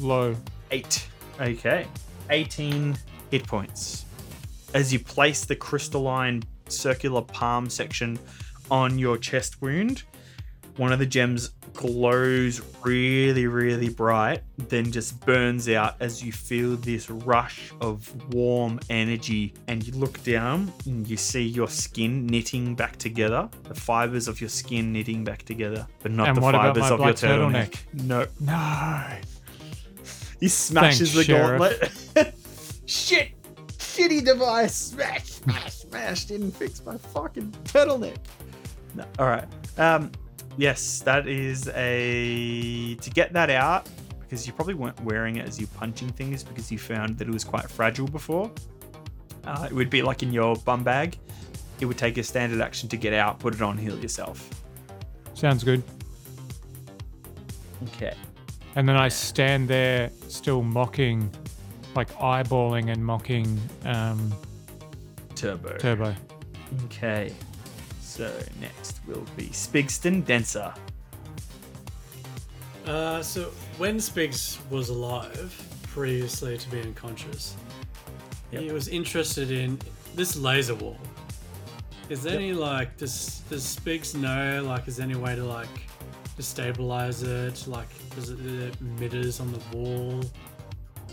[0.00, 0.36] Low.
[0.70, 1.06] Eight.
[1.40, 1.86] Okay.
[2.30, 2.96] 18
[3.30, 4.04] hit points.
[4.74, 8.18] As you place the crystalline circular palm section
[8.70, 10.02] on your chest wound,
[10.76, 16.76] one of the gems glows really, really bright, then just burns out as you feel
[16.76, 19.52] this rush of warm energy.
[19.68, 24.40] And you look down and you see your skin knitting back together, the fibers of
[24.40, 27.70] your skin knitting back together, but not And the fibers of your turtleneck.
[27.92, 28.04] turtleneck?
[28.04, 28.26] No.
[28.40, 29.16] No.
[30.40, 31.58] He smashes Thanks, the Sheriff.
[32.14, 32.34] gauntlet.
[32.86, 33.30] Shit!
[33.78, 34.74] Shitty device!
[34.74, 36.24] Smash, smash, smash!
[36.26, 38.16] Didn't fix my fucking turtleneck.
[38.94, 39.46] No, all right.
[39.78, 40.10] Um,
[40.56, 43.88] yes, that is a to get that out
[44.20, 47.32] because you probably weren't wearing it as you punching things because you found that it
[47.32, 48.50] was quite fragile before.
[49.44, 51.18] Uh, it would be like in your bum bag.
[51.80, 54.48] It would take a standard action to get out, put it on, heal yourself.
[55.34, 55.82] Sounds good.
[57.88, 58.14] Okay.
[58.76, 61.30] And then I stand there still mocking,
[61.94, 64.32] like eyeballing and mocking um,
[65.34, 65.76] Turbo.
[65.76, 66.14] Turbo.
[66.86, 67.32] Okay.
[68.14, 70.72] So next will be Spigston Denser.
[72.86, 75.52] Uh, so when Spigs was alive,
[75.82, 77.56] previously to being unconscious,
[78.52, 79.80] he was interested in
[80.14, 80.96] this laser wall.
[82.08, 85.66] Is there any like does does Spigs know like is there any way to like
[86.38, 87.66] destabilize it?
[87.66, 90.22] Like does it there emitters on the wall?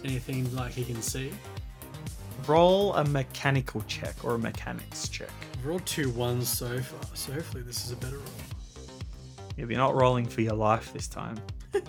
[0.05, 1.31] Anything like he can see?
[2.45, 5.31] Roll a mechanical check or a mechanics check.
[5.63, 8.85] Rolled two ones so far, so hopefully this is a better roll.
[9.57, 11.37] If you're not rolling for your life this time.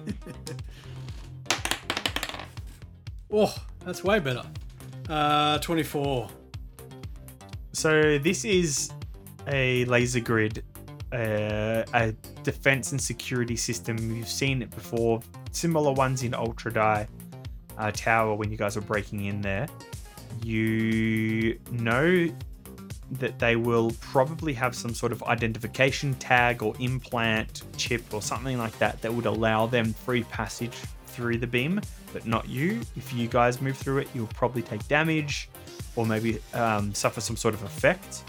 [3.35, 3.55] Oh,
[3.85, 4.43] that's way better.
[5.09, 6.29] Uh, 24.
[7.73, 8.91] So this is
[9.49, 10.63] a laser grid,
[11.13, 12.13] uh, a
[12.43, 13.97] defense and security system.
[14.15, 15.21] You've seen it before.
[15.51, 17.09] Similar ones in Ultra Die
[17.79, 19.67] uh, Tower when you guys were breaking in there.
[20.45, 22.29] You know
[23.19, 28.59] that they will probably have some sort of identification tag or implant chip or something
[28.59, 31.81] like that that would allow them free passage through the beam,
[32.13, 32.81] but not you.
[32.97, 35.51] If you guys move through it, you'll probably take damage
[35.95, 38.25] or maybe um, suffer some sort of effect.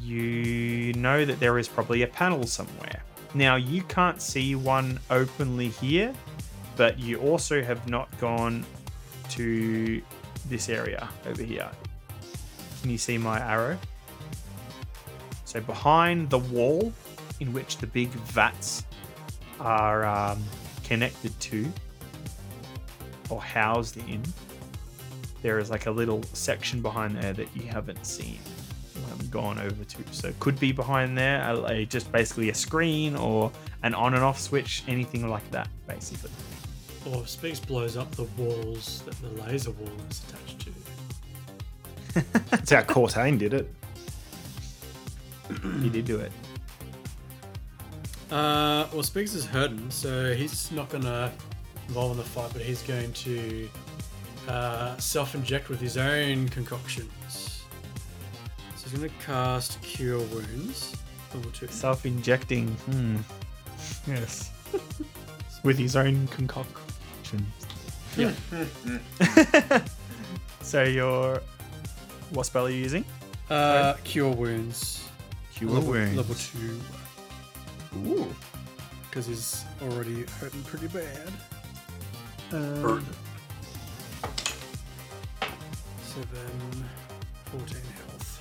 [0.00, 3.02] You know that there is probably a panel somewhere.
[3.34, 6.12] Now, you can't see one openly here,
[6.76, 8.64] but you also have not gone
[9.30, 10.02] to
[10.48, 11.70] this area over here.
[12.80, 13.78] Can you see my arrow?
[15.44, 16.92] So behind the wall
[17.40, 18.84] in which the big vats
[19.58, 20.42] are um,
[20.84, 21.70] connected to
[23.28, 24.22] or housed in,
[25.42, 28.38] there is like a little section behind there that you haven't seen,
[29.08, 29.98] haven't gone over to.
[30.12, 33.50] So it could be behind there, a, a- just basically a screen or
[33.82, 36.30] an on and off switch, anything like that, basically.
[37.06, 40.69] Or Spigs blows up the walls that the laser wall is attached to.
[42.14, 43.72] That's how Cortain did it.
[45.82, 46.32] he did do it.
[48.30, 51.32] Uh, well, Spigs is hurting, so he's not gonna
[51.88, 53.68] involve in the fight, but he's going to
[54.48, 57.64] uh, self-inject with his own concoctions.
[58.76, 60.94] So he's gonna cast Cure Wounds,
[61.34, 61.66] level two.
[61.68, 62.68] Self injecting.
[62.68, 63.16] Hmm.
[64.06, 64.52] Yes.
[65.62, 67.46] With his own concoction.
[68.16, 68.32] Yeah.
[70.62, 71.42] So your.
[72.30, 73.04] What spell are you using?
[73.48, 75.08] Uh, Cure Wounds.
[75.54, 76.16] Cure level, Wounds.
[76.16, 76.80] Level two,
[78.08, 78.34] Ooh.
[79.08, 81.32] because he's already hurting pretty bad.
[82.52, 83.04] Um,
[86.02, 86.84] Seven,
[87.46, 88.40] 14 health.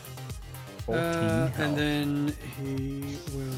[0.86, 1.60] 14 Uh, health.
[1.60, 3.56] and then he will.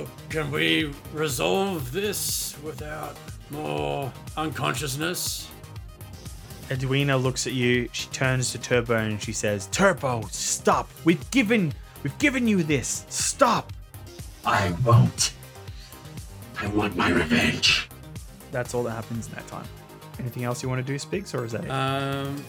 [0.00, 3.16] Look, can we resolve this without
[3.50, 5.48] more unconsciousness?
[6.70, 7.88] Edwina looks at you.
[7.92, 10.88] She turns to Turbo and she says, "Turbo, stop!
[11.04, 13.04] We've given, we've given you this.
[13.08, 13.72] Stop!"
[14.44, 15.32] I won't.
[16.58, 17.88] I want my revenge.
[18.50, 19.66] That's all that happens in that time.
[20.18, 21.70] Anything else you want to do, Spigs, or is that it?
[21.70, 22.42] Um,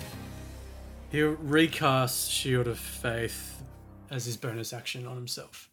[1.12, 3.64] he'll recast Shield of Faith
[4.12, 5.70] as his bonus action on himself.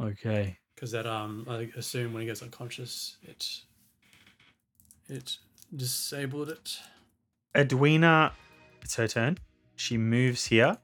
[0.00, 0.56] okay.
[0.74, 3.46] Because that, um, I assume when he gets unconscious, it
[5.10, 5.36] it
[5.76, 6.78] disabled it.
[7.56, 8.32] Edwina,
[8.82, 9.38] it's her turn.
[9.76, 10.78] She moves here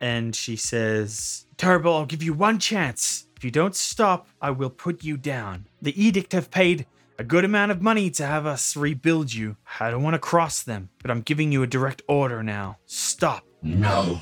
[0.00, 3.26] and she says, Turbo, I'll give you one chance.
[3.36, 5.66] If you don't stop, I will put you down.
[5.82, 6.86] The edict have paid
[7.18, 9.56] a good amount of money to have us rebuild you.
[9.78, 12.78] I don't want to cross them, but I'm giving you a direct order now.
[12.86, 14.20] Stop, No.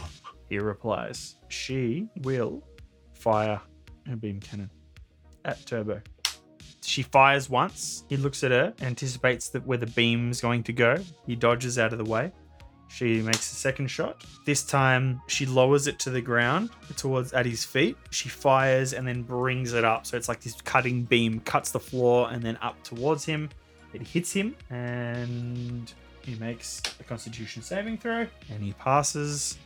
[0.49, 1.37] he replies.
[1.49, 2.62] She will
[3.12, 3.61] fire
[4.07, 4.70] her beam cannon
[5.45, 6.01] at Turbo.
[6.89, 8.05] She fires once.
[8.09, 10.97] He looks at her, anticipates that where the beam's going to go.
[11.26, 12.32] He dodges out of the way.
[12.89, 14.24] She makes a second shot.
[14.47, 17.99] This time, she lowers it to the ground towards at his feet.
[18.11, 20.07] She fires and then brings it up.
[20.07, 23.51] So it's like this cutting beam cuts the floor and then up towards him.
[23.93, 29.59] It hits him and he makes a constitution saving throw and he passes.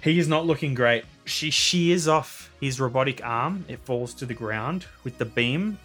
[0.00, 1.04] He is not looking great.
[1.24, 3.64] She shears off his robotic arm.
[3.66, 5.78] It falls to the ground with the beam,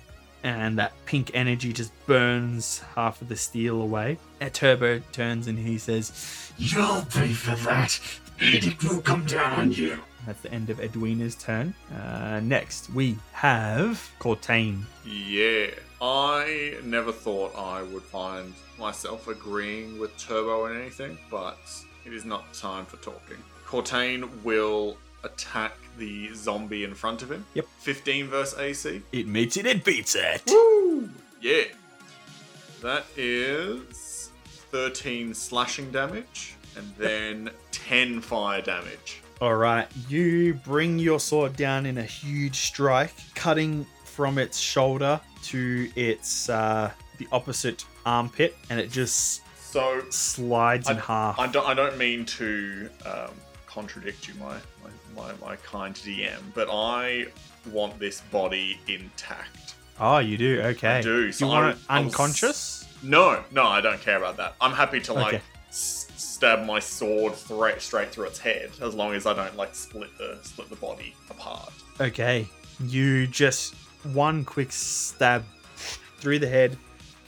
[0.43, 4.17] and that pink energy just burns half of the steel away.
[4.39, 7.99] And Turbo turns and he says, You'll pay for that.
[8.41, 9.99] Edict will come down on you.
[10.25, 11.73] That's the end of Edwina's turn.
[11.95, 14.83] Uh, next, we have Cortain.
[15.05, 15.67] Yeah.
[16.01, 21.57] I never thought I would find myself agreeing with Turbo on anything, but
[22.05, 23.37] it is not time for talking.
[23.65, 27.45] Cortain will attack the zombie in front of him.
[27.53, 27.67] Yep.
[27.79, 29.01] 15 versus AC.
[29.11, 30.43] It meets it, it beats it.
[30.47, 31.09] Woo!
[31.41, 31.63] Yeah.
[32.81, 34.29] That is
[34.71, 39.21] 13 slashing damage and then 10 fire damage.
[39.39, 45.21] All right, you bring your sword down in a huge strike, cutting from its shoulder
[45.43, 51.37] to its uh, the opposite armpit, and it just So slides in half.
[51.37, 51.67] I don't.
[51.67, 53.29] I don't mean to um,
[53.67, 57.25] contradict you, my, my my my kind DM, but I
[57.71, 59.75] want this body intact.
[59.99, 60.61] oh, you do?
[60.61, 60.99] Okay.
[60.99, 62.85] I do, so you want I- it I was- unconscious?
[63.03, 64.55] No, no, I don't care about that.
[64.61, 65.43] I'm happy to like Okay.
[65.69, 69.75] s- stab my sword thra- straight through its head, as long as I don't like
[69.75, 71.71] split the split the body apart.
[71.99, 72.47] Okay.
[72.79, 73.73] You just
[74.13, 75.43] one quick stab
[76.19, 76.77] through the head,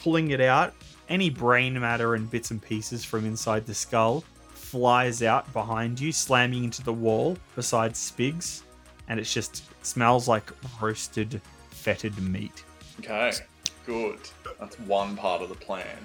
[0.02, 0.74] pulling it out.
[1.08, 4.24] Any brain matter and bits and pieces from inside the skull
[4.70, 8.61] flies out behind you, slamming into the wall beside Spigs,
[9.07, 11.41] and it just smells like roasted,
[11.72, 12.63] fetid meat.
[12.99, 13.32] Okay,
[13.88, 14.20] good.
[14.59, 15.97] That's one part of the plan.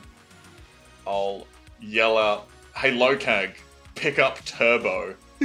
[1.07, 1.47] I'll
[1.81, 3.51] yell out, "Hey, Lokag,
[3.97, 5.15] pick up Turbo."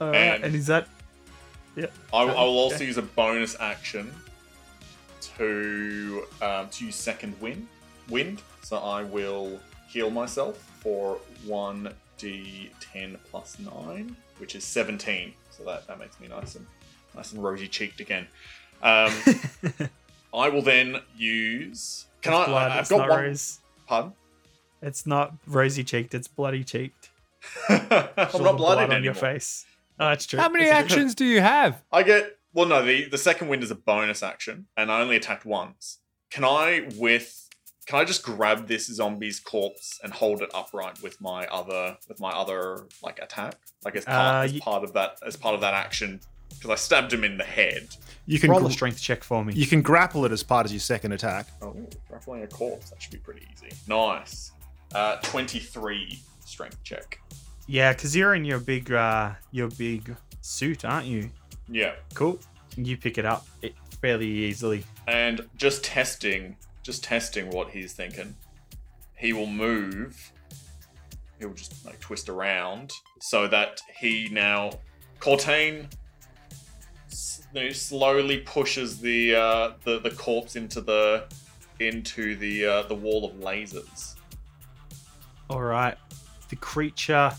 [0.00, 0.86] Alright, And- and is that?
[1.74, 1.86] Yeah.
[2.12, 2.84] I, I will also Okay.
[2.86, 4.12] use a bonus action
[5.38, 7.66] to um, to use second wind.
[8.08, 8.42] Wind.
[8.62, 15.32] So I will heal myself for one d10 plus nine, which is seventeen.
[15.50, 16.66] So that, that makes me nice and
[17.14, 18.26] nice and rosy cheeked again.
[18.82, 19.12] Um,
[20.34, 22.06] I will then use.
[22.22, 22.46] Can I?
[22.46, 23.20] blood, I've it's got not one.
[23.20, 23.60] rose.
[23.86, 24.12] Pardon?
[24.80, 26.14] It's not rosy cheeked.
[26.14, 27.10] It's bloody cheeked.
[27.68, 29.02] I'm All the not blood blooded on anymore.
[29.04, 29.66] your face.
[30.00, 30.40] Oh, that's true.
[30.40, 30.96] How many That's true.
[30.96, 31.82] actions do you have?
[31.92, 32.66] I get well.
[32.66, 35.98] No, the the second wind is a bonus action, and I only attacked once.
[36.30, 37.48] Can I with?
[37.92, 42.20] Can I just grab this zombie's corpse and hold it upright with my other with
[42.20, 45.60] my other like attack, like as part, Uh, as part of that as part of
[45.60, 46.18] that action?
[46.48, 47.88] Because I stabbed him in the head.
[48.24, 49.52] You can Roll gr- a strength check for me.
[49.52, 51.48] you can grapple it as part of your second attack.
[51.60, 51.76] Oh,
[52.08, 53.68] grappling a corpse that should be pretty easy.
[53.86, 54.52] Nice.
[54.94, 57.20] Uh, twenty three strength check.
[57.66, 61.30] Yeah, because you're in your big, uh, your big suit, aren't you?
[61.68, 62.38] Yeah, Cool.
[62.74, 64.82] You pick it up it fairly easily.
[65.06, 68.34] and just testing, just testing what he's thinking.
[69.16, 70.32] He will move.
[71.38, 74.70] He'll just like twist around so that he now
[75.20, 75.86] Cortain
[77.08, 81.24] s- you know, slowly pushes the uh, the the corpse into the
[81.80, 84.14] into the uh, the wall of lasers.
[85.50, 85.96] All right.
[86.48, 87.32] The creature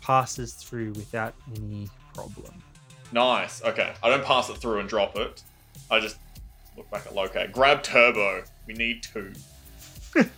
[0.00, 2.62] passes through without any problem.
[3.12, 3.62] Nice.
[3.64, 5.42] Okay, I don't pass it through and drop it.
[5.90, 6.16] I just
[6.76, 7.50] look back at Loka.
[7.50, 8.44] Grab Turbo.
[8.66, 9.32] We need two.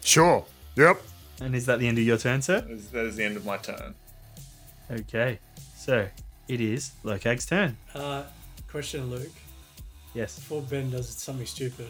[0.00, 0.46] Sure.
[0.76, 1.02] Yep.
[1.42, 2.62] And is that the end of your turn, sir?
[2.62, 3.94] That is, that is the end of my turn.
[4.90, 5.38] Okay.
[5.76, 6.08] So
[6.48, 7.76] it is Lokag's turn.
[7.94, 8.22] Uh,
[8.70, 9.28] question, Luke.
[10.14, 10.38] Yes.
[10.38, 11.88] Before Ben does something stupid,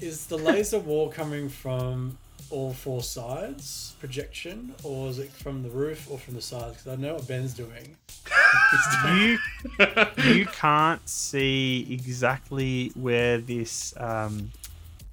[0.00, 2.18] is the laser wall coming from
[2.50, 6.78] all four sides projection, or is it from the roof or from the sides?
[6.78, 7.96] Because I know what Ben's doing.
[9.14, 9.38] You
[10.24, 14.50] you can't see exactly where this um,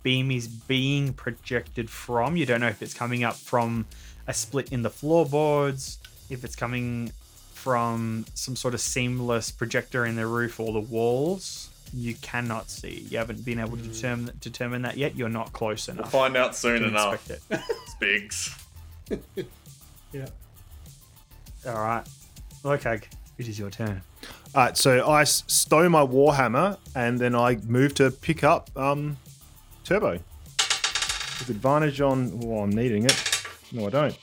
[0.03, 2.35] beam is being projected from.
[2.35, 3.85] You don't know if it's coming up from
[4.27, 7.11] a split in the floorboards, if it's coming
[7.53, 11.69] from some sort of seamless projector in the roof or the walls.
[11.93, 13.05] You cannot see.
[13.09, 15.15] You haven't been able to determine determine that yet.
[15.15, 16.11] You're not close enough.
[16.11, 16.33] We'll enough.
[16.33, 17.29] find out soon to enough.
[17.29, 17.61] inspect it.
[19.09, 19.47] Spigs.
[20.11, 20.27] Yeah.
[21.65, 22.07] All right,
[22.63, 22.99] okay,
[23.37, 24.01] it is your turn.
[24.55, 29.17] All right, so I stow my warhammer and then I move to pick up um,
[29.83, 30.19] turbo
[31.39, 32.39] with advantage on.
[32.43, 33.43] Oh, I'm needing it.
[33.71, 34.17] No, I don't.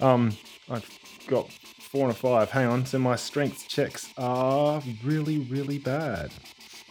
[0.00, 0.36] Um,
[0.70, 0.88] I've
[1.26, 2.50] got four and a five.
[2.50, 2.86] Hang on.
[2.86, 6.30] So my strength checks are really, really bad.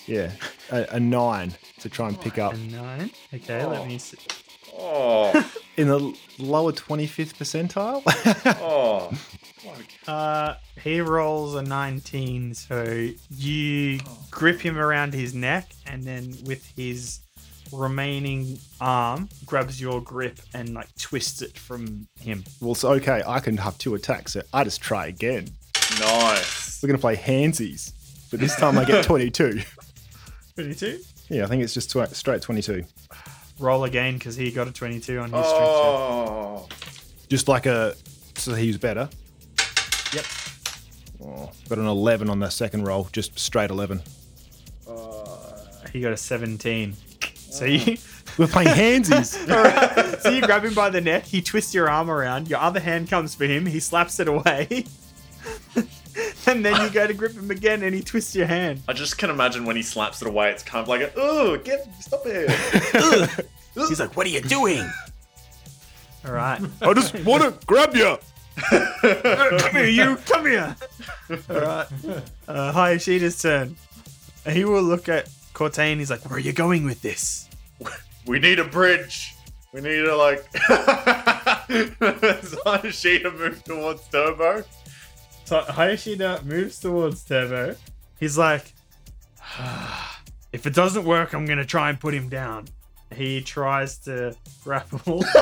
[0.08, 0.32] Yeah,
[0.72, 3.12] a, a nine to try and pick up A nine.
[3.34, 4.18] Okay, let me see.
[4.80, 5.32] Oh,
[5.78, 8.02] in the lower 25th percentile.
[8.62, 9.12] oh.
[10.08, 14.00] Uh, he rolls a 19, so you
[14.32, 17.20] grip him around his neck, and then with his
[17.74, 22.44] remaining arm, grabs your grip and like twists it from him.
[22.62, 23.22] well, so okay.
[23.28, 25.50] I can have two attacks, so I just try again.
[26.00, 26.82] Nice.
[26.82, 27.92] We're gonna play handsies,
[28.32, 29.62] but this time I get 22.
[30.56, 31.00] 22.
[31.30, 32.84] Yeah, I think it's just tw- straight 22.
[33.60, 35.60] Roll again because he got a 22 on his strength check.
[35.60, 36.68] Oh.
[37.30, 37.96] Just like a.
[38.36, 39.10] So he was better.
[40.14, 40.26] Yep.
[41.24, 44.02] Oh, got an 11 on the second roll, just straight 11.
[44.88, 45.36] Uh,
[45.92, 46.96] he got a 17.
[47.34, 47.68] So oh.
[47.68, 47.98] you,
[48.38, 49.34] We're playing handsies.
[50.22, 53.10] so you grab him by the neck, he twists your arm around, your other hand
[53.10, 54.86] comes for him, he slaps it away.
[56.46, 58.82] and then you go to grip him again and he twists your hand.
[58.88, 61.58] I just can imagine when he slaps it away, it's kind of like, a, oh,
[61.58, 62.50] get, stop it.
[63.74, 64.90] He's like, What are you doing?
[66.26, 66.62] All right.
[66.82, 68.18] I just want to grab you.
[68.58, 70.16] Come here, you.
[70.26, 70.76] Come here.
[71.30, 71.88] All right.
[72.48, 73.76] Uh, Hayashida's turn.
[74.50, 75.98] He will look at Cortain.
[75.98, 77.50] He's like, Where are you going with this?
[78.26, 79.36] we need a bridge.
[79.74, 80.46] We need to, like.
[82.92, 84.64] Sheeta move towards Turbo.
[85.46, 87.76] So Hayashida moves towards Turbo.
[88.20, 88.74] He's like,
[90.52, 92.68] If it doesn't work, I'm going to try and put him down.
[93.16, 95.24] He tries to grapple.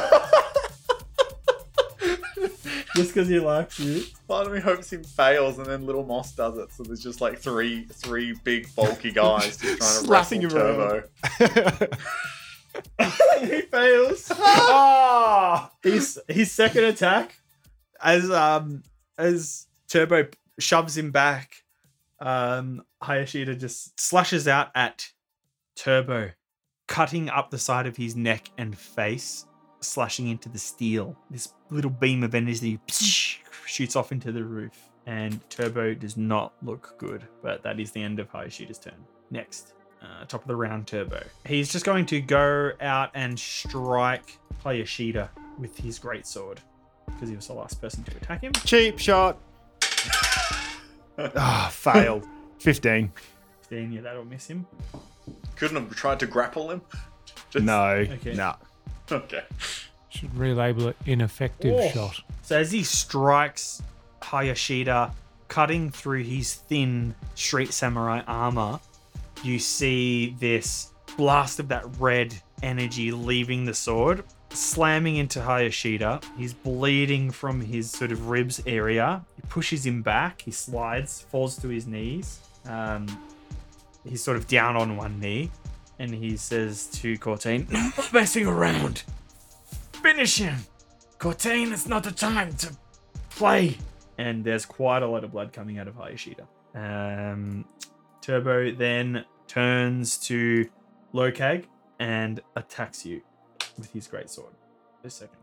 [2.95, 4.03] Just because he likes you.
[4.27, 6.71] Part of me hopes he fails and then Little Moss does it.
[6.71, 11.03] So there's just like three three big bulky guys just trying to Slapping wrestle him
[11.39, 11.87] Turbo.
[13.41, 14.31] he fails.
[14.77, 15.71] Ah!
[15.83, 17.35] His his second attack,
[18.01, 18.83] as um
[19.17, 20.27] as Turbo
[20.59, 21.63] shoves him back,
[22.19, 25.09] um Hayashida just slashes out at
[25.75, 26.31] Turbo,
[26.87, 29.45] cutting up the side of his neck and face,
[29.81, 31.17] slashing into the steel.
[31.29, 36.95] This little beam of energy shoots off into the roof, and Turbo does not look
[36.97, 37.23] good.
[37.41, 38.93] But that is the end of Hayashida's turn.
[39.31, 41.23] Next uh, top of the round turbo.
[41.45, 46.59] He's just going to go out and strike Hayashida with his great sword
[47.07, 48.53] because he was the last person to attack him.
[48.53, 49.37] Cheap shot.
[51.17, 52.25] Ah, failed.
[52.59, 53.09] 15.
[53.69, 54.65] Then yeah, that'll miss him.
[55.55, 56.81] Couldn't have tried to grapple him.
[57.49, 58.05] Just- No.
[58.09, 58.33] Okay.
[58.33, 58.55] Nah.
[59.09, 59.43] Okay.
[60.15, 61.89] Should relabel it ineffective Oh.
[61.91, 62.21] shot.
[62.41, 63.81] So as he strikes
[64.21, 65.11] Hayashida,
[65.47, 68.79] cutting through his thin street samurai armor,
[69.43, 76.23] you see this blast of that red energy leaving the sword, slamming into Hayashida.
[76.37, 79.23] He's bleeding from his sort of ribs area.
[79.35, 80.41] He pushes him back.
[80.41, 82.39] He slides, falls to his knees.
[82.67, 83.07] Um,
[84.07, 85.51] he's sort of down on one knee,
[85.99, 89.03] and he says to Cortain, "No more messing around.
[90.05, 90.57] Finish him."
[91.17, 92.71] Cortain, it's not the time to
[93.31, 93.77] play.
[94.19, 96.45] And there's quite a lot of blood coming out of Hayashida.
[96.75, 97.65] Um,
[98.21, 100.69] Turbo then turns to
[101.13, 101.65] Lokag
[101.99, 103.21] and attacks you
[103.77, 104.53] with his great sword.
[105.01, 105.37] This second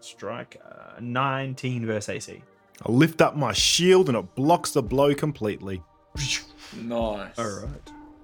[0.00, 2.42] strike, uh, 19 versus AC.
[2.86, 5.82] I lift up my shield and it blocks the blow completely.
[6.76, 7.38] Nice.
[7.38, 7.62] All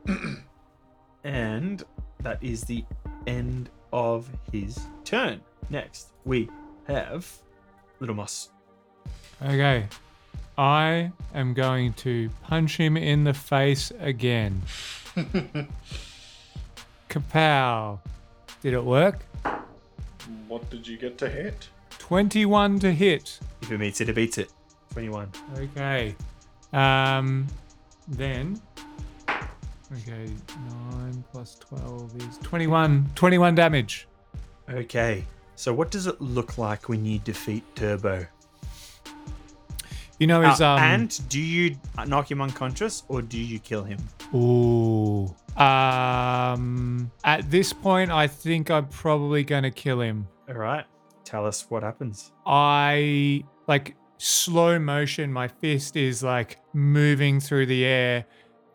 [0.07, 0.17] right.
[1.25, 1.83] and
[2.21, 2.85] that is the
[3.27, 5.41] end of his turn.
[5.71, 6.49] Next, we
[6.87, 7.31] have
[8.01, 8.51] Little Moss.
[9.43, 9.87] Okay.
[10.57, 14.63] I am going to punch him in the face again.
[17.09, 17.99] Kapow.
[18.63, 19.25] Did it work?
[20.49, 21.69] What did you get to hit?
[21.99, 23.41] 21 to hit.
[23.63, 24.51] If it meets it, it beats it.
[24.93, 25.29] 21.
[25.57, 26.15] Okay.
[26.73, 27.47] Um,
[28.09, 28.61] then.
[29.29, 30.31] Okay,
[30.91, 33.11] 9 plus 12 is 21.
[33.15, 34.09] 21 damage.
[34.69, 35.25] Okay.
[35.57, 38.27] So what does it look like when you defeat Turbo?
[40.19, 41.77] You know his Uh, um and do you
[42.07, 43.99] knock him unconscious or do you kill him?
[44.35, 45.35] Ooh.
[45.57, 50.27] Um at this point I think I'm probably gonna kill him.
[50.49, 50.85] All right.
[51.25, 52.33] Tell us what happens.
[52.47, 58.25] I like slow motion, my fist is like moving through the air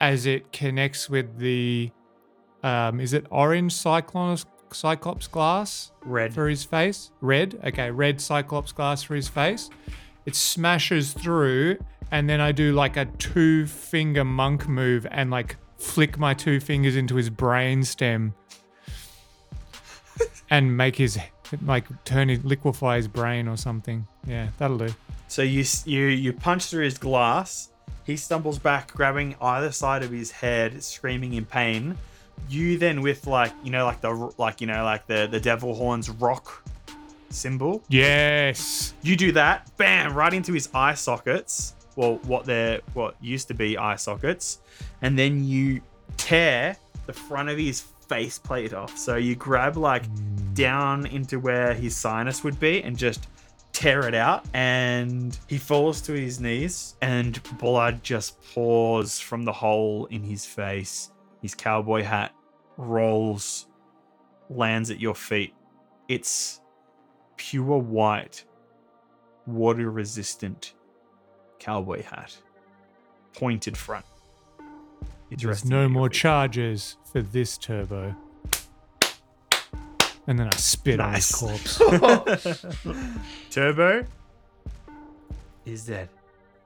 [0.02, 1.92] as it connects with the
[2.64, 6.34] um is it orange cyclops cyclops glass Red.
[6.34, 7.12] for his face?
[7.22, 7.60] Red?
[7.64, 9.70] Okay, red cyclops glass for his face.
[10.26, 11.78] It smashes through
[12.12, 16.60] and then I do like a two finger monk move and like flick my two
[16.60, 18.34] fingers into his brain stem
[20.50, 21.18] and make his
[21.64, 24.08] like turn it liquefy his brain or something.
[24.26, 24.94] Yeah, that'll do.
[25.28, 27.70] So you you you punch through his glass.
[28.06, 31.96] He stumbles back, grabbing either side of his head, screaming in pain.
[32.48, 35.74] You then, with like you know, like the like you know, like the the devil
[35.74, 36.64] horns rock
[37.30, 37.84] symbol.
[37.90, 38.94] Yes.
[39.02, 41.76] You do that, bam, right into his eye sockets.
[41.96, 44.60] Well, what they're what used to be eye sockets,
[45.02, 45.82] and then you
[46.18, 48.98] tear the front of his faceplate off.
[48.98, 50.54] So you grab like hmm.
[50.54, 53.28] down into where his sinus would be and just
[53.72, 59.54] tear it out and he falls to his knees and blood just pours from the
[59.54, 61.12] hole in his face
[61.42, 62.34] his cowboy hat
[62.78, 63.68] rolls
[64.50, 65.54] lands at your feet
[66.08, 66.62] it's
[67.38, 68.44] pure white
[69.46, 70.74] water resistant
[71.60, 72.36] cowboy hat
[73.34, 74.06] pointed front
[75.32, 76.18] it's There's no more feet.
[76.18, 78.16] charges for this turbo.
[80.26, 81.78] And then I spit on his corpse.
[83.52, 84.06] Turbo
[85.66, 86.10] is dead.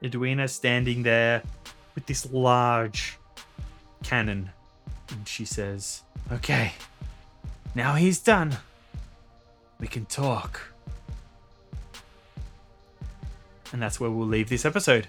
[0.02, 1.42] Edwina standing there
[1.94, 3.18] with this large
[4.02, 4.50] cannon.
[5.14, 6.02] And she says,
[6.32, 6.72] Okay,
[7.74, 8.56] now he's done.
[9.78, 10.60] We can talk.
[13.72, 15.08] And that's where we'll leave this episode.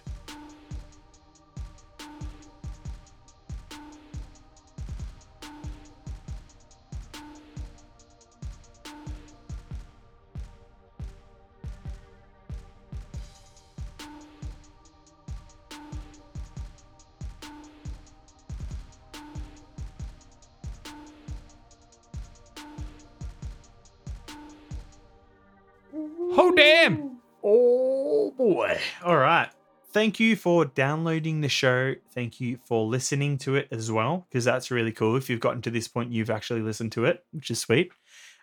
[29.95, 31.93] Thank you for downloading the show.
[32.11, 35.15] Thank you for listening to it as well, because that's really cool.
[35.15, 37.93] If you've gotten to this point, you've actually listened to it, which is sweet.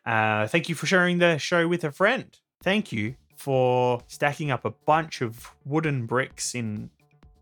[0.07, 2.25] Uh, thank you for sharing the show with a friend.
[2.63, 6.89] Thank you for stacking up a bunch of wooden bricks in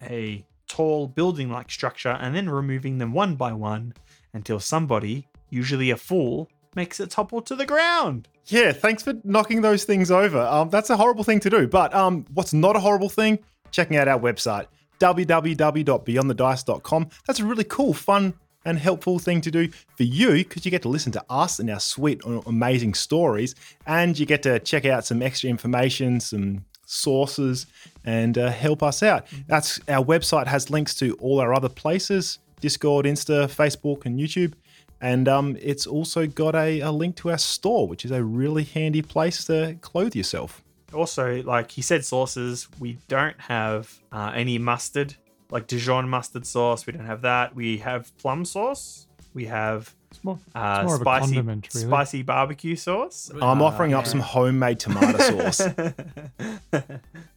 [0.02, 3.94] a tall building like structure and then removing them one by one
[4.32, 8.26] until somebody, usually a fool, makes it topple to the ground.
[8.46, 10.40] Yeah, thanks for knocking those things over.
[10.40, 11.68] Um, that's a horrible thing to do.
[11.68, 13.38] But um, what's not a horrible thing?
[13.70, 14.66] Checking out our website,
[14.98, 17.08] www.beyondthedice.com.
[17.26, 20.82] That's a really cool, fun, and helpful thing to do for you because you get
[20.82, 23.54] to listen to us and our sweet, amazing stories,
[23.86, 27.66] and you get to check out some extra information, some sources,
[28.04, 29.26] and uh, help us out.
[29.46, 34.54] That's our website has links to all our other places: Discord, Insta, Facebook, and YouTube.
[35.02, 38.64] And um, it's also got a, a link to our store, which is a really
[38.64, 40.62] handy place to clothe yourself.
[40.92, 45.14] Also like he said sauces we don't have uh, any mustard
[45.50, 50.24] like dijon mustard sauce we don't have that we have plum sauce we have It's
[50.24, 51.86] more, uh, more of a spicy condiment, really.
[51.86, 55.18] spicy barbecue sauce I'm offering up some homemade tomato
[55.50, 55.68] sauce.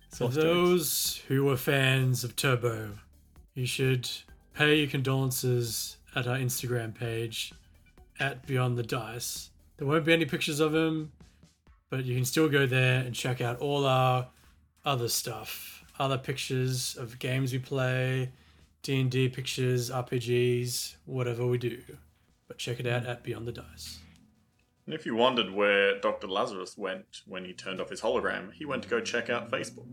[0.10, 2.91] For those who are fans of Turbo,
[3.56, 4.10] you should
[4.54, 7.54] pay your condolences at our Instagram page
[8.20, 9.49] at Beyond the Dice.
[9.78, 11.12] There won't be any pictures of him,
[11.94, 14.26] but you can still go there and check out all our
[14.84, 18.32] other stuff, other pictures of games we play,
[18.82, 21.84] D&D pictures, RPGs, whatever we do.
[22.47, 24.00] But check it out at Beyond the Dice.
[24.88, 26.26] And if you wondered where Dr.
[26.26, 29.86] Lazarus went when he turned off his hologram, he went to go check out Facebook.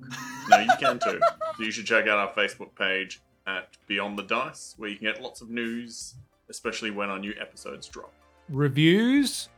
[0.48, 1.20] now you can too.
[1.58, 5.06] So you should check out our Facebook page at Beyond the Dice, where you can
[5.06, 6.14] get lots of news,
[6.48, 8.14] especially when our new episodes drop.
[8.48, 9.50] Reviews?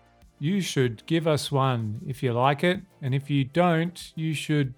[0.43, 2.81] You should give us one if you like it.
[3.01, 4.75] And if you don't, you should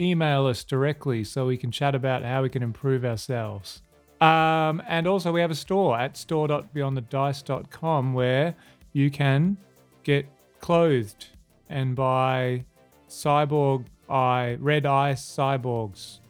[0.00, 3.82] email us directly so we can chat about how we can improve ourselves.
[4.22, 8.54] Um, and also, we have a store at store.beyondthedice.com where
[8.94, 9.58] you can
[10.02, 10.24] get
[10.60, 11.26] clothed
[11.68, 12.64] and buy
[13.06, 16.20] cyborg eye, red eye cyborgs.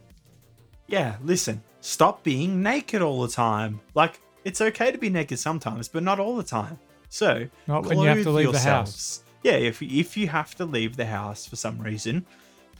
[0.87, 5.87] yeah listen stop being naked all the time like it's okay to be naked sometimes
[5.87, 6.77] but not all the time
[7.13, 9.23] so Not when you have to leave the house.
[9.43, 12.25] yeah if, if you have to leave the house for some reason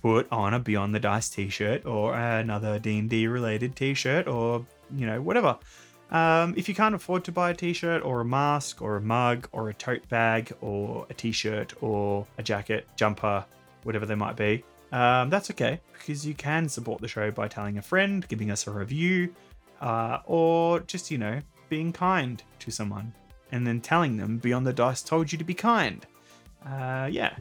[0.01, 4.65] put on a beyond the dice t-shirt or another d&d related t-shirt or
[4.95, 5.57] you know whatever.
[6.11, 9.47] Um, if you can't afford to buy a t-shirt or a mask or a mug
[9.51, 13.45] or a tote bag or a t-shirt or a jacket jumper
[13.84, 17.77] whatever they might be um, that's okay because you can support the show by telling
[17.77, 19.34] a friend giving us a review
[19.81, 21.39] uh, or just you know
[21.69, 23.14] being kind to someone
[23.53, 26.05] and then telling them Beyond the Dice told you to be kind.
[26.65, 27.35] Uh, yeah.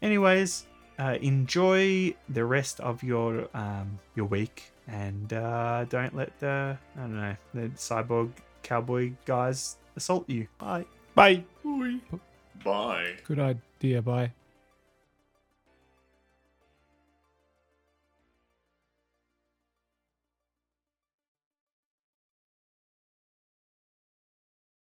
[0.00, 0.64] Anyways,
[0.98, 7.00] uh, enjoy the rest of your um, your week and uh, don't let the I
[7.00, 8.30] don't know the cyborg
[8.62, 10.48] cowboy guys assault you.
[10.58, 10.86] Bye.
[11.14, 11.44] Bye.
[11.62, 12.00] Bye.
[12.64, 13.16] Bye.
[13.24, 14.02] Good idea.
[14.02, 14.32] Bye.